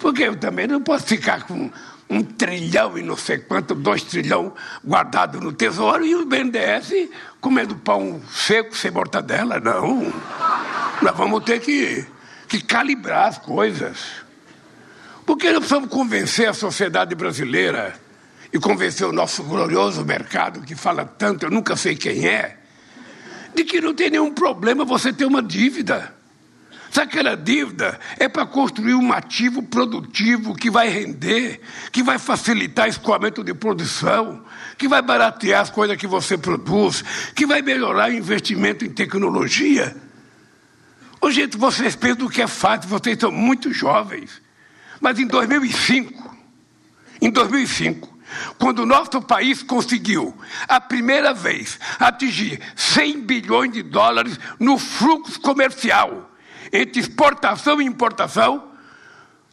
Porque 0.00 0.24
eu 0.24 0.36
também 0.36 0.66
não 0.66 0.82
posso 0.82 1.06
ficar 1.06 1.44
com 1.44 1.70
um 2.10 2.22
trilhão 2.22 2.98
e 2.98 3.02
não 3.02 3.16
sei 3.16 3.38
quanto, 3.38 3.74
dois 3.74 4.02
trilhão 4.02 4.52
guardado 4.84 5.40
no 5.40 5.52
tesouro 5.52 6.04
e 6.04 6.14
o 6.14 6.26
BNDES 6.26 7.08
comendo 7.40 7.76
pão 7.76 8.20
seco 8.30 8.76
sem 8.76 8.90
mortadela. 8.90 9.60
Não. 9.60 10.12
Nós 11.00 11.16
vamos 11.16 11.44
ter 11.44 11.60
que, 11.60 12.04
que 12.48 12.60
calibrar 12.60 13.28
as 13.28 13.38
coisas. 13.38 14.23
Porque 15.26 15.48
nós 15.50 15.58
precisamos 15.58 15.88
convencer 15.88 16.48
a 16.48 16.54
sociedade 16.54 17.14
brasileira 17.14 17.98
e 18.52 18.58
convencer 18.58 19.06
o 19.06 19.12
nosso 19.12 19.42
glorioso 19.42 20.04
mercado, 20.04 20.62
que 20.62 20.74
fala 20.74 21.04
tanto, 21.04 21.46
eu 21.46 21.50
nunca 21.50 21.76
sei 21.76 21.96
quem 21.96 22.26
é, 22.26 22.58
de 23.54 23.64
que 23.64 23.80
não 23.80 23.94
tem 23.94 24.10
nenhum 24.10 24.32
problema 24.32 24.84
você 24.84 25.12
ter 25.12 25.24
uma 25.24 25.42
dívida. 25.42 26.14
Se 26.90 27.00
aquela 27.00 27.36
dívida 27.36 27.98
é 28.20 28.28
para 28.28 28.46
construir 28.46 28.94
um 28.94 29.12
ativo 29.12 29.60
produtivo 29.64 30.54
que 30.54 30.70
vai 30.70 30.88
render, 30.88 31.60
que 31.90 32.04
vai 32.04 32.20
facilitar 32.20 32.88
escoamento 32.88 33.42
de 33.42 33.52
produção, 33.52 34.44
que 34.78 34.86
vai 34.86 35.02
baratear 35.02 35.62
as 35.62 35.70
coisas 35.70 35.96
que 35.96 36.06
você 36.06 36.38
produz, 36.38 37.02
que 37.34 37.46
vai 37.46 37.62
melhorar 37.62 38.10
o 38.10 38.14
investimento 38.14 38.84
em 38.84 38.90
tecnologia. 38.90 39.96
Ô, 41.20 41.30
gente, 41.32 41.56
vocês 41.56 41.96
pensam 41.96 42.28
que 42.28 42.42
é 42.42 42.46
fácil, 42.46 42.88
vocês 42.88 43.18
são 43.18 43.32
muito 43.32 43.72
jovens. 43.72 44.43
Mas 45.00 45.18
em 45.18 45.26
2005, 45.26 46.36
em 47.20 47.30
2005, 47.30 48.14
quando 48.58 48.80
o 48.80 48.86
nosso 48.86 49.20
país 49.22 49.62
conseguiu, 49.62 50.36
a 50.66 50.80
primeira 50.80 51.32
vez, 51.32 51.78
atingir 51.98 52.60
100 52.74 53.20
bilhões 53.22 53.72
de 53.72 53.82
dólares 53.82 54.38
no 54.58 54.78
fluxo 54.78 55.40
comercial, 55.40 56.30
entre 56.72 57.00
exportação 57.00 57.80
e 57.80 57.84
importação, 57.84 58.72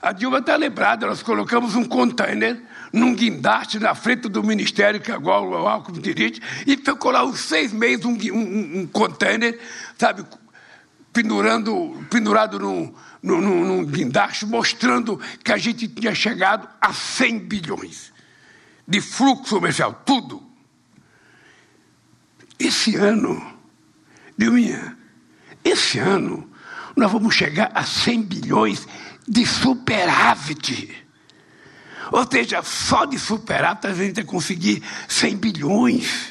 a 0.01 0.11
Dilma 0.11 0.39
está 0.39 0.55
lembrada, 0.55 1.05
nós 1.05 1.21
colocamos 1.21 1.75
um 1.75 1.85
container 1.85 2.59
num 2.91 3.13
guindaste 3.13 3.79
na 3.79 3.93
frente 3.93 4.27
do 4.27 4.43
ministério, 4.43 4.99
que 4.99 5.11
agora 5.11 5.45
o 5.45 5.67
Alckmin 5.67 6.01
dirige, 6.01 6.41
e 6.65 6.75
ficou 6.75 7.11
lá 7.11 7.23
uns 7.23 7.39
seis 7.39 7.71
meses 7.71 8.03
um, 8.05 8.13
um, 8.13 8.79
um 8.79 8.87
container, 8.87 9.59
sabe, 9.97 10.25
pendurando, 11.13 12.05
pendurado 12.09 12.59
num, 12.59 12.93
num, 13.21 13.41
num 13.41 13.85
guindaste, 13.85 14.45
mostrando 14.45 15.19
que 15.43 15.51
a 15.51 15.57
gente 15.57 15.87
tinha 15.87 16.15
chegado 16.15 16.67
a 16.79 16.93
100 16.93 17.39
bilhões 17.39 18.11
de 18.87 19.01
fluxo 19.01 19.55
comercial, 19.55 20.01
tudo. 20.05 20.41
Esse 22.57 22.95
ano, 22.95 23.41
Dilminha, 24.37 24.97
esse 25.63 25.99
ano, 25.99 26.49
nós 26.95 27.11
vamos 27.11 27.33
chegar 27.35 27.71
a 27.73 27.83
100 27.83 28.21
bilhões 28.23 28.87
de 29.27 29.45
superávit. 29.45 30.95
Ou 32.11 32.29
seja, 32.29 32.61
só 32.63 33.05
de 33.05 33.17
superávit 33.17 33.87
a 33.87 33.93
gente 33.93 34.15
vai 34.15 34.23
conseguir 34.23 34.83
100 35.07 35.37
bilhões. 35.37 36.30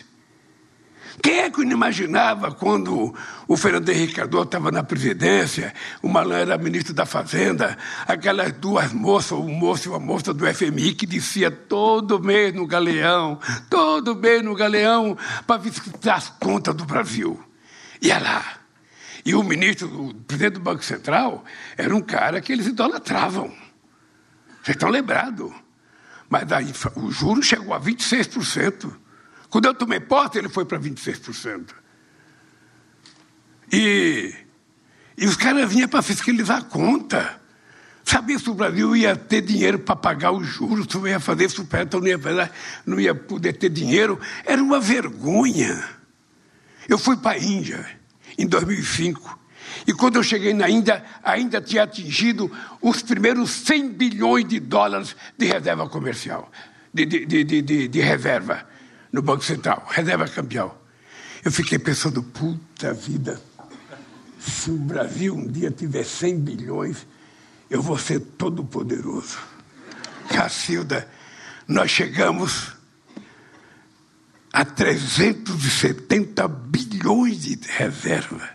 Quem 1.22 1.40
é 1.40 1.50
que 1.50 1.60
imaginava 1.62 2.50
quando 2.52 3.14
o 3.46 3.56
Fernando 3.56 3.88
Henrique 3.88 4.14
Cardoso 4.14 4.44
estava 4.44 4.70
na 4.70 4.82
presidência, 4.82 5.74
o 6.02 6.08
Malan 6.08 6.38
era 6.38 6.58
ministro 6.58 6.94
da 6.94 7.04
Fazenda, 7.04 7.76
aquelas 8.06 8.52
duas 8.52 8.92
moças, 8.92 9.32
o 9.32 9.48
moço 9.48 9.88
e 9.88 9.90
uma 9.90 9.98
moça 9.98 10.32
do 10.32 10.46
FMI 10.46 10.94
que 10.94 11.06
descia 11.06 11.50
todo 11.50 12.22
mês 12.22 12.54
no 12.54 12.66
galeão, 12.66 13.38
todo 13.68 14.16
mês 14.16 14.42
no 14.42 14.54
galeão, 14.54 15.16
para 15.46 15.60
visitar 15.60 16.16
as 16.16 16.28
contas 16.28 16.74
do 16.74 16.84
Brasil. 16.84 17.42
Ia 18.00 18.18
lá, 18.18 18.60
e 19.24 19.34
o 19.34 19.42
ministro, 19.42 19.88
o 19.88 20.14
presidente 20.14 20.54
do 20.54 20.60
Banco 20.60 20.84
Central, 20.84 21.44
era 21.76 21.94
um 21.94 22.00
cara 22.00 22.40
que 22.40 22.52
eles 22.52 22.66
idolatravam. 22.66 23.52
Vocês 24.62 24.76
estão 24.76 24.88
lembrados. 24.88 25.52
Mas 26.28 26.50
aí, 26.52 26.72
o 26.96 27.10
juro 27.10 27.42
chegou 27.42 27.74
a 27.74 27.80
26%. 27.80 28.90
Quando 29.50 29.66
eu 29.66 29.74
tomei 29.74 29.98
posse, 29.98 30.38
ele 30.38 30.48
foi 30.48 30.64
para 30.64 30.78
26%. 30.78 31.74
E, 33.72 34.32
e 35.18 35.26
os 35.26 35.36
caras 35.36 35.70
vinham 35.70 35.88
para 35.88 36.02
fiscalizar 36.02 36.58
a 36.58 36.62
conta. 36.62 37.40
Sabia 38.04 38.38
se 38.38 38.48
o 38.48 38.54
Brasil 38.54 38.96
ia 38.96 39.14
ter 39.14 39.40
dinheiro 39.42 39.78
para 39.78 39.94
pagar 39.94 40.32
os 40.32 40.46
juros, 40.46 40.86
se 40.90 40.98
ia 41.08 41.20
fazer 41.20 41.48
superávit, 41.48 41.94
não 41.96 42.06
ia, 42.06 42.52
não 42.86 43.00
ia 43.00 43.14
poder 43.14 43.52
ter 43.54 43.68
dinheiro. 43.68 44.18
Era 44.44 44.62
uma 44.62 44.80
vergonha. 44.80 45.84
Eu 46.88 46.98
fui 46.98 47.16
para 47.16 47.36
a 47.36 47.38
Índia 47.38 47.86
em 48.38 48.46
2005. 48.46 49.38
E 49.86 49.92
quando 49.92 50.16
eu 50.16 50.22
cheguei 50.22 50.54
na 50.54 50.68
Índia, 50.68 51.04
ainda 51.22 51.60
tinha 51.60 51.82
atingido 51.82 52.50
os 52.80 53.02
primeiros 53.02 53.50
100 53.50 53.90
bilhões 53.90 54.48
de 54.48 54.58
dólares 54.58 55.14
de 55.36 55.46
reserva 55.46 55.88
comercial, 55.88 56.50
de, 56.92 57.04
de, 57.04 57.44
de, 57.44 57.88
de 57.88 58.00
reserva. 58.00 58.69
No 59.12 59.22
Banco 59.22 59.44
Central, 59.44 59.86
reserva 59.88 60.28
cambial. 60.28 60.80
Eu 61.44 61.50
fiquei 61.50 61.78
pensando, 61.78 62.22
puta 62.22 62.92
vida, 62.92 63.40
se 64.38 64.70
o 64.70 64.76
Brasil 64.76 65.34
um 65.34 65.46
dia 65.46 65.70
tiver 65.70 66.04
100 66.04 66.40
bilhões, 66.40 67.06
eu 67.68 67.82
vou 67.82 67.98
ser 67.98 68.20
todo 68.20 68.64
poderoso. 68.64 69.38
Cacilda, 70.28 71.08
nós 71.66 71.90
chegamos 71.90 72.72
a 74.52 74.64
370 74.64 76.48
bilhões 76.48 77.42
de 77.42 77.58
reserva. 77.68 78.48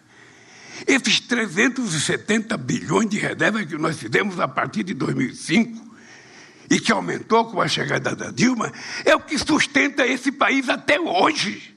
Esses 0.85 1.19
370 1.21 2.57
bilhões 2.57 3.09
de 3.09 3.17
reserva 3.17 3.63
que 3.65 3.77
nós 3.77 3.97
fizemos 3.97 4.39
a 4.39 4.47
partir 4.47 4.83
de 4.83 4.93
2005 4.93 5.94
e 6.69 6.79
que 6.79 6.91
aumentou 6.91 7.45
com 7.45 7.61
a 7.61 7.67
chegada 7.67 8.15
da 8.15 8.31
Dilma, 8.31 8.71
é 9.03 9.15
o 9.15 9.19
que 9.19 9.37
sustenta 9.37 10.05
esse 10.05 10.31
país 10.31 10.69
até 10.69 10.99
hoje. 10.99 11.75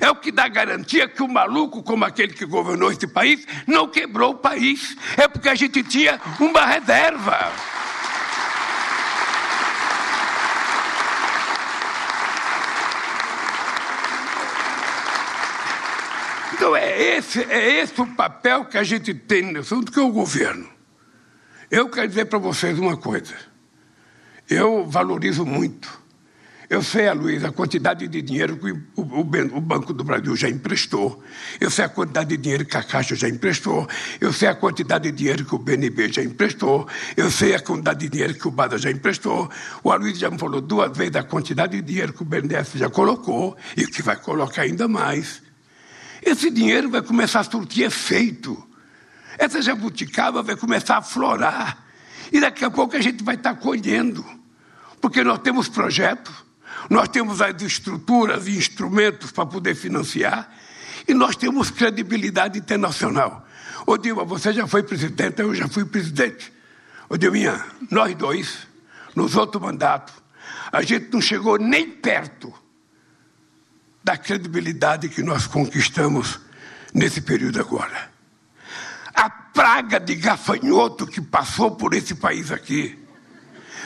É 0.00 0.10
o 0.10 0.16
que 0.16 0.32
dá 0.32 0.48
garantia 0.48 1.08
que 1.08 1.22
o 1.22 1.28
maluco, 1.28 1.82
como 1.82 2.04
aquele 2.04 2.32
que 2.32 2.46
governou 2.46 2.90
esse 2.90 3.06
país, 3.06 3.46
não 3.66 3.88
quebrou 3.88 4.32
o 4.32 4.38
país. 4.38 4.96
É 5.16 5.28
porque 5.28 5.48
a 5.48 5.54
gente 5.54 5.82
tinha 5.82 6.20
uma 6.40 6.64
reserva. 6.64 7.52
Então 16.54 16.76
é 16.76 17.16
esse, 17.16 17.42
é 17.42 17.80
esse 17.80 18.00
o 18.00 18.06
papel 18.06 18.64
que 18.66 18.78
a 18.78 18.84
gente 18.84 19.12
tem 19.12 19.42
nesse 19.42 19.74
assunto, 19.74 19.90
que 19.90 19.98
é 19.98 20.02
o 20.02 20.12
governo. 20.12 20.70
Eu 21.70 21.88
quero 21.88 22.06
dizer 22.06 22.26
para 22.26 22.38
vocês 22.38 22.78
uma 22.78 22.96
coisa. 22.96 23.51
Eu 24.48 24.86
valorizo 24.86 25.44
muito 25.44 26.02
eu 26.72 26.82
sei, 26.82 27.12
Luiz, 27.12 27.44
a 27.44 27.52
quantidade 27.52 28.08
de 28.08 28.22
dinheiro 28.22 28.56
que 28.56 28.72
o, 28.72 29.02
o, 29.02 29.20
o, 29.20 29.60
Banco 29.60 29.92
do 29.92 30.02
Brasil 30.02 30.34
já 30.34 30.48
emprestou. 30.48 31.22
Eu 31.60 31.70
sei 31.70 31.84
a 31.84 31.88
quantidade 31.90 32.30
de 32.30 32.38
dinheiro 32.38 32.64
que 32.64 32.74
a 32.78 32.82
Caixa 32.82 33.14
já 33.14 33.28
emprestou. 33.28 33.86
Eu 34.18 34.32
sei 34.32 34.48
a 34.48 34.54
quantidade 34.54 35.10
de 35.10 35.18
dinheiro 35.18 35.44
que 35.44 35.54
o 35.54 35.58
BNB 35.58 36.10
já 36.10 36.22
emprestou. 36.22 36.88
Eu 37.14 37.30
sei 37.30 37.54
a 37.54 37.60
quantidade 37.60 38.00
de 38.00 38.08
dinheiro 38.08 38.32
que 38.32 38.48
o 38.48 38.50
BADA 38.50 38.78
já 38.78 38.90
emprestou. 38.90 39.50
O 39.84 39.94
Luiz 39.94 40.18
já 40.18 40.30
me 40.30 40.38
falou 40.38 40.62
duas 40.62 40.96
vezes 40.96 41.16
a 41.16 41.22
quantidade 41.22 41.76
de 41.76 41.82
dinheiro 41.82 42.14
que 42.14 42.22
o 42.22 42.24
BNDES 42.24 42.72
já 42.76 42.88
colocou 42.88 43.54
e 43.76 43.86
que 43.86 44.00
vai 44.00 44.16
colocar 44.16 44.62
ainda 44.62 44.88
mais. 44.88 45.42
Esse 46.22 46.50
dinheiro 46.50 46.88
vai 46.88 47.02
começar 47.02 47.40
a 47.40 47.44
surtir 47.44 47.84
efeito. 47.84 48.56
Essa 49.36 49.60
jabuticaba 49.60 50.42
vai 50.42 50.56
começar 50.56 50.96
a 50.96 51.02
florar. 51.02 51.84
E 52.30 52.40
daqui 52.40 52.64
a 52.64 52.70
pouco 52.70 52.96
a 52.96 53.00
gente 53.00 53.24
vai 53.24 53.34
estar 53.34 53.54
colhendo. 53.54 54.24
Porque 55.00 55.24
nós 55.24 55.38
temos 55.38 55.68
projetos 55.68 56.32
nós 56.90 57.08
temos 57.08 57.40
as 57.40 57.60
estruturas 57.62 58.46
e 58.46 58.56
instrumentos 58.56 59.30
para 59.30 59.46
poder 59.46 59.74
financiar 59.74 60.52
e 61.06 61.14
nós 61.14 61.36
temos 61.36 61.70
credibilidade 61.70 62.58
internacional. 62.58 63.46
Ô 63.86 63.96
Dilma, 63.96 64.24
você 64.24 64.52
já 64.52 64.66
foi 64.66 64.82
presidente, 64.82 65.40
eu 65.40 65.54
já 65.54 65.68
fui 65.68 65.84
presidente. 65.84 66.52
Ô 67.08 67.16
Dilma, 67.16 67.64
nós 67.90 68.14
dois, 68.14 68.66
nos 69.14 69.36
outros 69.36 69.62
mandatos, 69.62 70.14
a 70.70 70.82
gente 70.82 71.12
não 71.12 71.20
chegou 71.20 71.58
nem 71.58 71.90
perto 71.90 72.52
da 74.02 74.16
credibilidade 74.16 75.08
que 75.08 75.22
nós 75.22 75.46
conquistamos 75.46 76.40
nesse 76.92 77.20
período 77.20 77.60
agora. 77.60 78.11
Praga 79.52 80.00
de 80.00 80.14
gafanhoto 80.14 81.06
que 81.06 81.20
passou 81.20 81.72
por 81.72 81.94
esse 81.94 82.14
país 82.14 82.50
aqui 82.50 83.02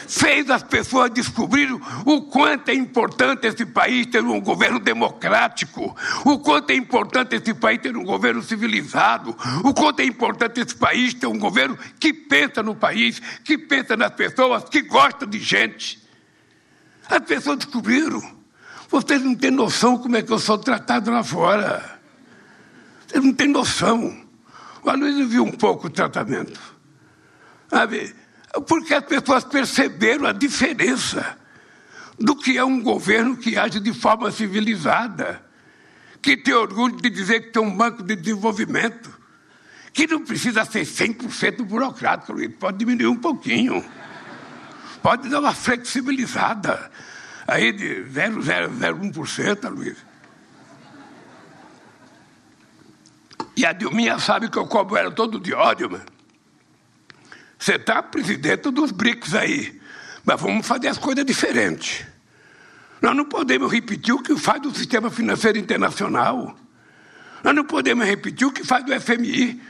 fez 0.09 0.49
as 0.51 0.63
pessoas 0.63 1.11
descobrirem 1.11 1.81
o 2.05 2.23
quanto 2.23 2.69
é 2.69 2.75
importante 2.75 3.47
esse 3.47 3.67
país 3.67 4.07
ter 4.07 4.23
um 4.23 4.41
governo 4.41 4.79
democrático, 4.79 5.97
o 6.25 6.39
quanto 6.39 6.71
é 6.71 6.75
importante 6.75 7.37
esse 7.37 7.53
país 7.55 7.81
ter 7.81 7.97
um 7.97 8.05
governo 8.05 8.43
civilizado, 8.43 9.37
o 9.65 9.75
quanto 9.75 10.01
é 10.01 10.05
importante 10.05 10.61
esse 10.61 10.75
país 10.75 11.15
ter 11.15 11.27
um 11.27 11.39
governo 11.39 11.77
que 11.99 12.13
pensa 12.13 12.63
no 12.63 12.75
país, 12.75 13.21
que 13.45 13.59
pensa 13.59 13.97
nas 13.97 14.13
pessoas, 14.13 14.65
que 14.65 14.83
gosta 14.83 15.27
de 15.27 15.39
gente. 15.39 16.03
As 17.09 17.21
pessoas 17.21 17.59
descobriram. 17.59 18.37
Vocês 18.89 19.23
não 19.23 19.35
têm 19.35 19.51
noção 19.51 19.99
como 19.99 20.17
é 20.17 20.23
que 20.23 20.33
eu 20.33 20.39
sou 20.39 20.59
tratado 20.59 21.11
lá 21.11 21.23
fora. 21.23 22.01
Vocês 23.07 23.25
não 23.25 23.33
têm 23.33 23.49
noção. 23.49 24.26
O 24.87 24.91
Aloysio 24.91 25.27
viu 25.27 25.43
um 25.43 25.51
pouco 25.51 25.89
o 25.89 25.91
tratamento. 25.91 26.61
Sabe? 27.69 28.15
Porque 28.69 28.95
as 28.95 29.05
pessoas 29.05 29.43
perceberam 29.43 30.27
a 30.27 30.33
diferença 30.33 31.37
do 32.17 32.37
que 32.37 32.57
é 32.57 32.65
um 32.65 32.81
governo 32.81 33.37
que 33.37 33.59
age 33.59 33.81
de 33.81 33.93
forma 33.93 34.31
civilizada, 34.31 35.45
que 36.23 36.37
tem 36.37 36.55
orgulho 36.55 36.97
de 36.99 37.11
dizer 37.11 37.41
que 37.41 37.51
tem 37.51 37.61
um 37.61 37.77
banco 37.77 38.01
de 38.05 38.15
desenvolvimento, 38.15 39.11
que 39.93 40.07
não 40.07 40.25
precisa 40.25 40.65
ser 40.65 40.83
100% 40.83 41.65
burocrático, 41.65 42.33
pode 42.53 42.79
diminuir 42.79 43.09
um 43.09 43.17
pouquinho, 43.17 43.85
pode 45.03 45.29
dar 45.29 45.41
uma 45.41 45.53
flexibilizada 45.53 46.93
aí 47.45 47.73
de 47.73 48.05
0,001%, 48.05 49.69
Luiz. 49.69 50.06
E 53.57 53.65
a 53.65 53.73
Dilminha 53.73 54.19
sabe 54.19 54.51
que 54.51 54.59
eu 54.59 54.67
cobro 54.67 54.97
ela 54.97 55.11
todo 55.11 55.41
de 55.41 55.55
ódio, 55.55 55.91
mano. 55.91 56.05
Você 57.59 57.77
está 57.77 58.03
presidente 58.03 58.71
dos 58.71 58.91
BRICS 58.91 59.35
aí, 59.35 59.81
mas 60.25 60.39
vamos 60.39 60.67
fazer 60.67 60.89
as 60.89 60.99
coisas 60.99 61.25
diferentes. 61.25 62.05
Nós 63.01 63.17
não 63.17 63.25
podemos 63.25 63.73
repetir 63.73 64.15
o 64.15 64.23
que 64.23 64.37
faz 64.37 64.61
do 64.61 64.75
sistema 64.75 65.11
financeiro 65.11 65.59
internacional. 65.59 66.55
Nós 67.43 67.55
não 67.55 67.65
podemos 67.65 68.07
repetir 68.07 68.47
o 68.47 68.53
que 68.53 68.63
faz 68.63 68.85
do 68.85 69.01
FMI. 69.01 69.61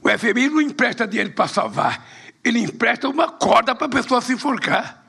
O 0.00 0.08
FMI 0.08 0.48
não 0.48 0.60
empresta 0.60 1.06
dinheiro 1.06 1.32
para 1.32 1.48
salvar, 1.48 2.06
ele 2.42 2.60
empresta 2.60 3.08
uma 3.08 3.28
corda 3.28 3.74
para 3.74 3.86
a 3.88 3.90
pessoa 3.90 4.20
se 4.20 4.32
enforcar. 4.32 5.04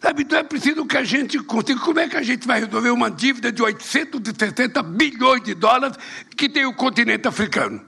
Sabe, 0.00 0.22
então 0.22 0.38
é 0.38 0.42
preciso 0.42 0.86
que 0.86 0.96
a 0.96 1.04
gente 1.04 1.38
consiga. 1.40 1.78
Como 1.78 2.00
é 2.00 2.08
que 2.08 2.16
a 2.16 2.22
gente 2.22 2.46
vai 2.46 2.60
resolver 2.60 2.90
uma 2.90 3.10
dívida 3.10 3.52
de 3.52 3.62
860 3.62 4.82
bilhões 4.82 5.42
de 5.42 5.54
dólares 5.54 5.98
que 6.34 6.48
tem 6.48 6.64
o 6.64 6.72
continente 6.72 7.28
africano? 7.28 7.84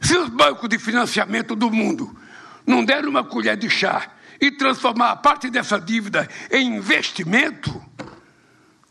Se 0.00 0.16
os 0.16 0.28
bancos 0.28 0.68
de 0.68 0.78
financiamento 0.78 1.56
do 1.56 1.68
mundo 1.68 2.16
não 2.64 2.84
deram 2.84 3.08
uma 3.08 3.24
colher 3.24 3.56
de 3.56 3.68
chá 3.68 4.12
e 4.40 4.52
transformar 4.52 5.10
a 5.10 5.16
parte 5.16 5.50
dessa 5.50 5.80
dívida 5.80 6.28
em 6.48 6.76
investimento, 6.76 7.82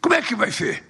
como 0.02 0.14
é 0.14 0.22
que 0.22 0.36
vai 0.36 0.52
ser? 0.52 0.84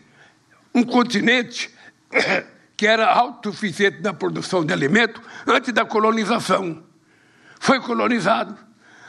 Um 0.73 0.83
continente 0.83 1.69
que 2.75 2.87
era 2.87 3.05
autossuficiente 3.05 4.01
na 4.01 4.13
produção 4.13 4.65
de 4.65 4.73
alimento 4.73 5.21
antes 5.45 5.71
da 5.71 5.85
colonização. 5.85 6.83
Foi 7.59 7.79
colonizado, 7.79 8.57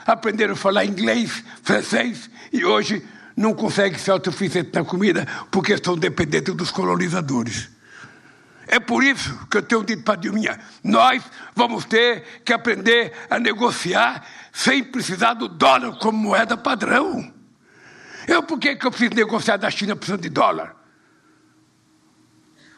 aprenderam 0.07 0.55
a 0.55 0.57
falar 0.57 0.85
inglês, 0.85 1.43
francês 1.63 2.31
e 2.53 2.65
hoje 2.65 3.05
não 3.37 3.53
consegue 3.53 3.99
ser 3.99 4.13
autossuficiente 4.13 4.71
na 4.73 4.85
comida 4.85 5.27
porque 5.51 5.75
estão 5.75 5.97
dependentes 5.97 6.55
dos 6.55 6.71
colonizadores. 6.71 7.69
É 8.69 8.81
por 8.81 9.05
isso 9.05 9.47
que 9.49 9.59
eu 9.59 9.63
tenho 9.63 9.85
dito 9.85 10.03
para 10.03 10.15
a 10.15 10.17
Dilminha: 10.17 10.59
nós 10.83 11.23
vamos 11.55 11.85
ter 11.85 12.43
que 12.45 12.53
aprender 12.53 13.13
a 13.31 13.39
negociar 13.39 14.27
sem 14.53 14.83
precisar 14.83 15.35
do 15.35 15.49
dólar 15.49 15.99
como 15.99 16.19
moeda 16.19 16.57
padrão. 16.57 17.33
Eu, 18.27 18.43
por 18.43 18.59
que, 18.59 18.75
que 18.75 18.87
eu 18.87 18.91
preciso 18.91 19.15
negociar 19.15 19.57
da 19.57 19.71
China 19.71 19.95
precisando 19.95 20.23
de 20.23 20.31
dólar? 20.31 20.75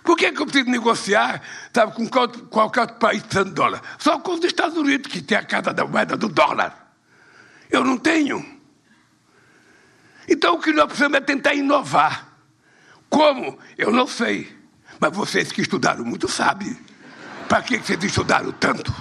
Por 0.05 0.17
que, 0.17 0.31
que 0.31 0.41
eu 0.41 0.47
preciso 0.47 0.71
negociar 0.71 1.43
sabe, 1.73 1.93
com 1.93 2.07
qualquer 2.49 2.81
outro 2.81 2.97
país 2.97 3.23
precisando 3.23 3.49
de 3.49 3.55
dólar? 3.55 3.83
Só 3.99 4.19
com 4.19 4.33
os 4.33 4.45
Estados 4.45 4.77
Unidos, 4.77 5.11
que 5.11 5.23
tem 5.23 5.39
a 5.39 5.43
casa 5.43 5.73
da 5.73 5.87
moeda 5.87 6.17
do 6.17 6.29
dólar. 6.29 6.88
Eu 7.71 7.85
não 7.85 7.97
tenho. 7.97 8.45
Então, 10.29 10.55
o 10.55 10.61
que 10.61 10.73
nós 10.73 10.87
precisamos 10.87 11.17
é 11.17 11.21
tentar 11.21 11.55
inovar. 11.55 12.29
Como? 13.09 13.59
Eu 13.77 13.91
não 13.91 14.07
sei. 14.07 14.53
Mas 15.01 15.17
vocês 15.17 15.51
que 15.51 15.63
estudaram 15.63 16.05
muito 16.05 16.29
sabem. 16.29 16.77
Para 17.49 17.63
que 17.63 17.79
vocês 17.79 18.03
estudaram 18.05 18.53
tanto? 18.53 18.95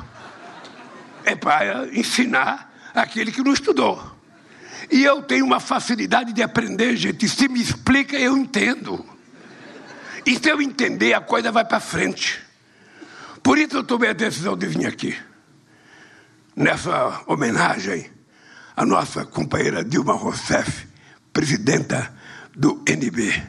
É 1.25 1.36
para 1.36 1.88
ensinar 1.88 2.73
aquele 2.93 3.32
que 3.32 3.43
não 3.43 3.51
estudou. 3.51 4.15
E 4.89 5.03
eu 5.03 5.21
tenho 5.21 5.45
uma 5.45 5.60
facilidade 5.60 6.32
de 6.32 6.41
aprender, 6.41 6.95
gente. 6.95 7.27
Se 7.27 7.49
me 7.49 7.62
explica, 7.62 8.17
eu 8.17 8.38
entendo. 8.38 9.06
E 10.25 10.38
se 10.38 10.49
eu 10.49 10.62
entender, 10.62 11.13
a 11.13 11.21
coisa 11.21 11.51
vai 11.51 11.65
para 11.65 11.80
frente. 11.80 12.41
Por 13.43 13.58
isso 13.58 13.77
eu 13.77 13.84
tomei 13.84 14.10
a 14.10 14.13
decisão 14.13 14.56
de 14.56 14.67
vir 14.67 14.86
aqui. 14.86 15.17
Nessa 16.56 17.23
homenagem 17.27 18.16
à 18.78 18.86
nossa 18.86 19.26
companheira 19.26 19.84
Dilma 19.84 20.13
Rousseff, 20.13 20.88
presidenta 21.34 22.13
do 22.56 22.84
NB. 22.88 23.44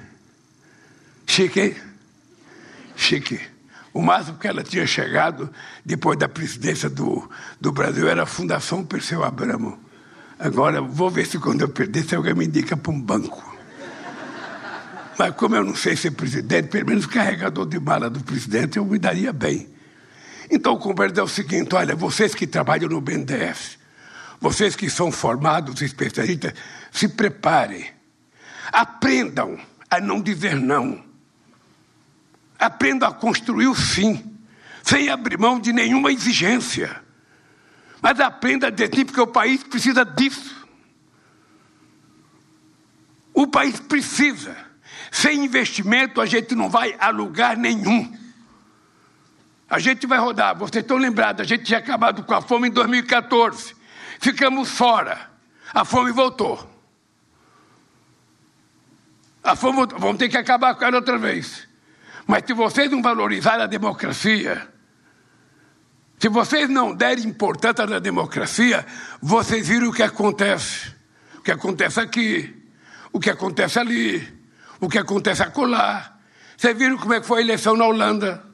Chique, 1.26 1.60
hein? 1.60 1.76
chique. 2.96 3.38
O 3.92 4.00
máximo 4.00 4.38
que 4.38 4.48
ela 4.48 4.62
tinha 4.62 4.86
chegado 4.86 5.50
depois 5.84 6.18
da 6.18 6.28
presidência 6.28 6.88
do, 6.88 7.28
do 7.60 7.70
Brasil 7.70 8.08
era 8.08 8.22
a 8.22 8.26
Fundação 8.26 8.82
Perseu 8.82 9.22
Abramo. 9.22 9.78
Agora, 10.38 10.80
vou 10.80 11.10
ver 11.10 11.26
se 11.26 11.38
quando 11.38 11.60
eu 11.60 11.68
perder, 11.68 12.04
se 12.04 12.14
alguém 12.14 12.34
me 12.34 12.46
indica 12.46 12.74
para 12.74 12.92
um 12.92 13.00
banco. 13.00 13.44
Mas 15.18 15.34
como 15.34 15.56
eu 15.56 15.64
não 15.64 15.74
sei 15.74 15.94
ser 15.96 16.12
presidente, 16.12 16.68
pelo 16.68 16.86
menos 16.86 17.04
carregador 17.04 17.66
de 17.66 17.78
mala 17.78 18.08
do 18.08 18.20
presidente, 18.20 18.78
eu 18.78 18.84
me 18.84 18.98
daria 18.98 19.32
bem. 19.32 19.68
Então, 20.50 20.74
o 20.74 20.78
conversa 20.78 21.20
é 21.20 21.22
o 21.22 21.28
seguinte: 21.28 21.74
olha, 21.74 21.94
vocês 21.94 22.34
que 22.34 22.46
trabalham 22.46 22.88
no 22.88 23.00
BNDES, 23.00 23.77
vocês 24.40 24.76
que 24.76 24.88
são 24.88 25.10
formados 25.10 25.82
especialistas, 25.82 26.54
se 26.92 27.08
preparem. 27.08 27.90
Aprendam 28.72 29.58
a 29.90 30.00
não 30.00 30.20
dizer 30.20 30.54
não. 30.56 31.04
Aprendam 32.58 33.08
a 33.08 33.12
construir 33.12 33.68
o 33.68 33.74
sim, 33.74 34.36
sem 34.82 35.08
abrir 35.08 35.38
mão 35.38 35.58
de 35.58 35.72
nenhuma 35.72 36.12
exigência. 36.12 37.02
Mas 38.00 38.20
aprenda 38.20 38.68
a 38.68 38.70
dizer 38.70 38.90
porque 38.90 39.20
o 39.20 39.26
país 39.26 39.62
precisa 39.62 40.04
disso. 40.04 40.66
O 43.34 43.46
país 43.46 43.78
precisa. 43.80 44.56
Sem 45.10 45.44
investimento, 45.44 46.20
a 46.20 46.26
gente 46.26 46.54
não 46.54 46.68
vai 46.68 46.94
a 46.98 47.08
lugar 47.10 47.56
nenhum. 47.56 48.12
A 49.70 49.78
gente 49.78 50.06
vai 50.06 50.18
rodar. 50.18 50.56
Vocês 50.56 50.82
estão 50.82 50.96
lembrados, 50.96 51.42
a 51.42 51.44
gente 51.44 51.64
tinha 51.64 51.78
acabado 51.78 52.22
com 52.24 52.34
a 52.34 52.40
fome 52.40 52.68
em 52.68 52.70
2014. 52.70 53.77
Ficamos 54.18 54.70
fora. 54.70 55.30
A 55.72 55.84
fome 55.84 56.12
voltou. 56.12 56.68
A 59.42 59.54
fome 59.54 59.76
voltou. 59.76 59.98
Vamos 59.98 60.18
ter 60.18 60.28
que 60.28 60.36
acabar 60.36 60.74
com 60.74 60.84
ela 60.84 60.96
outra 60.96 61.18
vez. 61.18 61.68
Mas 62.26 62.44
se 62.46 62.52
vocês 62.52 62.90
não 62.90 63.00
valorizarem 63.00 63.64
a 63.64 63.66
democracia, 63.66 64.68
se 66.18 66.28
vocês 66.28 66.68
não 66.68 66.94
derem 66.94 67.24
importância 67.24 67.86
na 67.86 67.98
democracia, 67.98 68.84
vocês 69.22 69.66
viram 69.66 69.88
o 69.88 69.92
que 69.92 70.02
acontece. 70.02 70.92
O 71.38 71.42
que 71.42 71.52
acontece 71.52 72.00
aqui, 72.00 72.54
o 73.12 73.20
que 73.20 73.30
acontece 73.30 73.78
ali, 73.78 74.28
o 74.80 74.88
que 74.88 74.98
acontece 74.98 75.42
acolá. 75.42 76.18
Vocês 76.56 76.76
viram 76.76 76.98
como 76.98 77.14
é 77.14 77.20
que 77.20 77.26
foi 77.26 77.38
a 77.38 77.42
eleição 77.42 77.76
na 77.76 77.86
Holanda. 77.86 78.44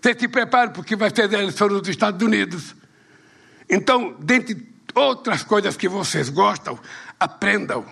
Vocês 0.00 0.16
se 0.18 0.28
preparam 0.28 0.72
porque 0.72 0.94
vai 0.94 1.10
ter 1.10 1.22
a 1.22 1.38
eleição 1.40 1.68
nos 1.68 1.88
Estados 1.88 2.24
Unidos. 2.24 2.76
Então, 3.68 4.14
dentre 4.20 4.71
outras 4.94 5.42
coisas 5.42 5.76
que 5.76 5.88
vocês 5.88 6.28
gostam, 6.28 6.78
aprendam 7.18 7.84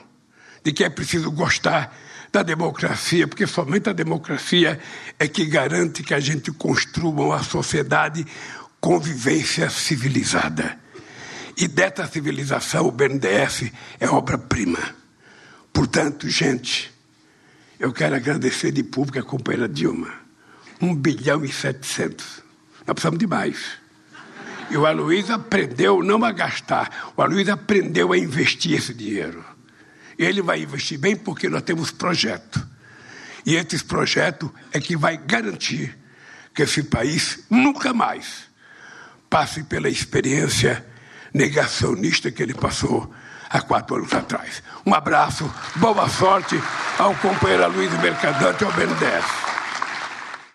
de 0.63 0.73
que 0.73 0.85
é 0.85 0.91
preciso 0.91 1.31
gostar 1.31 1.97
da 2.33 2.43
democracia, 2.43 3.27
porque 3.27 3.47
somente 3.47 3.89
a 3.89 3.93
democracia 3.93 4.79
é 5.19 5.27
que 5.27 5.45
garante 5.47 6.03
que 6.03 6.15
a 6.15 6.21
gente 6.21 6.53
construa 6.53 7.27
uma 7.27 7.43
sociedade 7.43 8.25
convivência 8.81 9.69
civilizada. 9.69 10.79
E 11.57 11.69
dessa 11.69 12.07
civilização, 12.07 12.87
o 12.87 12.91
BNDES 12.91 13.71
é 13.99 14.09
obra-prima. 14.09 14.79
Portanto, 15.73 16.29
gente, 16.29 16.93
eu 17.79 17.93
quero 17.93 18.15
agradecer 18.15 18.73
de 18.73 18.83
público 18.83 19.19
a 19.19 19.23
companheira 19.23 19.69
Dilma. 19.69 20.13
Um 20.81 20.95
bilhão 20.95 21.45
e 21.45 21.53
setecentos. 21.53 22.43
Nós 22.87 22.95
precisamos 22.95 23.19
de 23.19 23.27
mais. 23.27 23.59
E 24.71 24.77
o 24.77 24.87
Aloysio 24.87 25.35
aprendeu 25.35 26.03
não 26.03 26.25
a 26.25 26.31
gastar, 26.31 27.13
o 27.17 27.23
Aloysio 27.23 27.55
aprendeu 27.55 28.13
a 28.13 28.19
investir 28.19 28.79
esse 28.79 28.95
dinheiro. 28.95 29.45
Ele 30.17 30.41
vai 30.41 30.63
investir 30.63 30.99
bem 30.99 31.17
porque 31.17 31.49
nós 31.49 31.63
temos 31.63 31.91
projeto. 31.91 32.65
E 33.45 33.57
esses 33.57 33.83
projetos 33.83 34.51
é 34.73 34.79
que 34.79 34.97
vai 34.97 35.17
garantir 35.17 35.99
que 36.55 36.63
esse 36.63 36.85
país 36.85 37.45
nunca 37.51 37.93
mais 37.93 38.49
passe 39.29 39.63
pela 39.65 39.89
experiência 39.89 40.85
negacionista 41.33 42.31
que 42.31 42.43
ele 42.43 42.55
passou 42.55 43.13
há 43.49 43.61
quatro 43.61 43.97
anos 43.97 44.13
atrás. 44.13 44.63
Um 44.87 44.95
abraço, 44.95 45.53
boa 45.77 46.09
sorte 46.09 46.61
ao 46.99 47.15
companheiro 47.17 47.73
Luiz 47.73 47.93
Mercadante 48.01 48.63
e 48.63 48.67
ao 48.67 48.73
BNDES. 48.73 49.50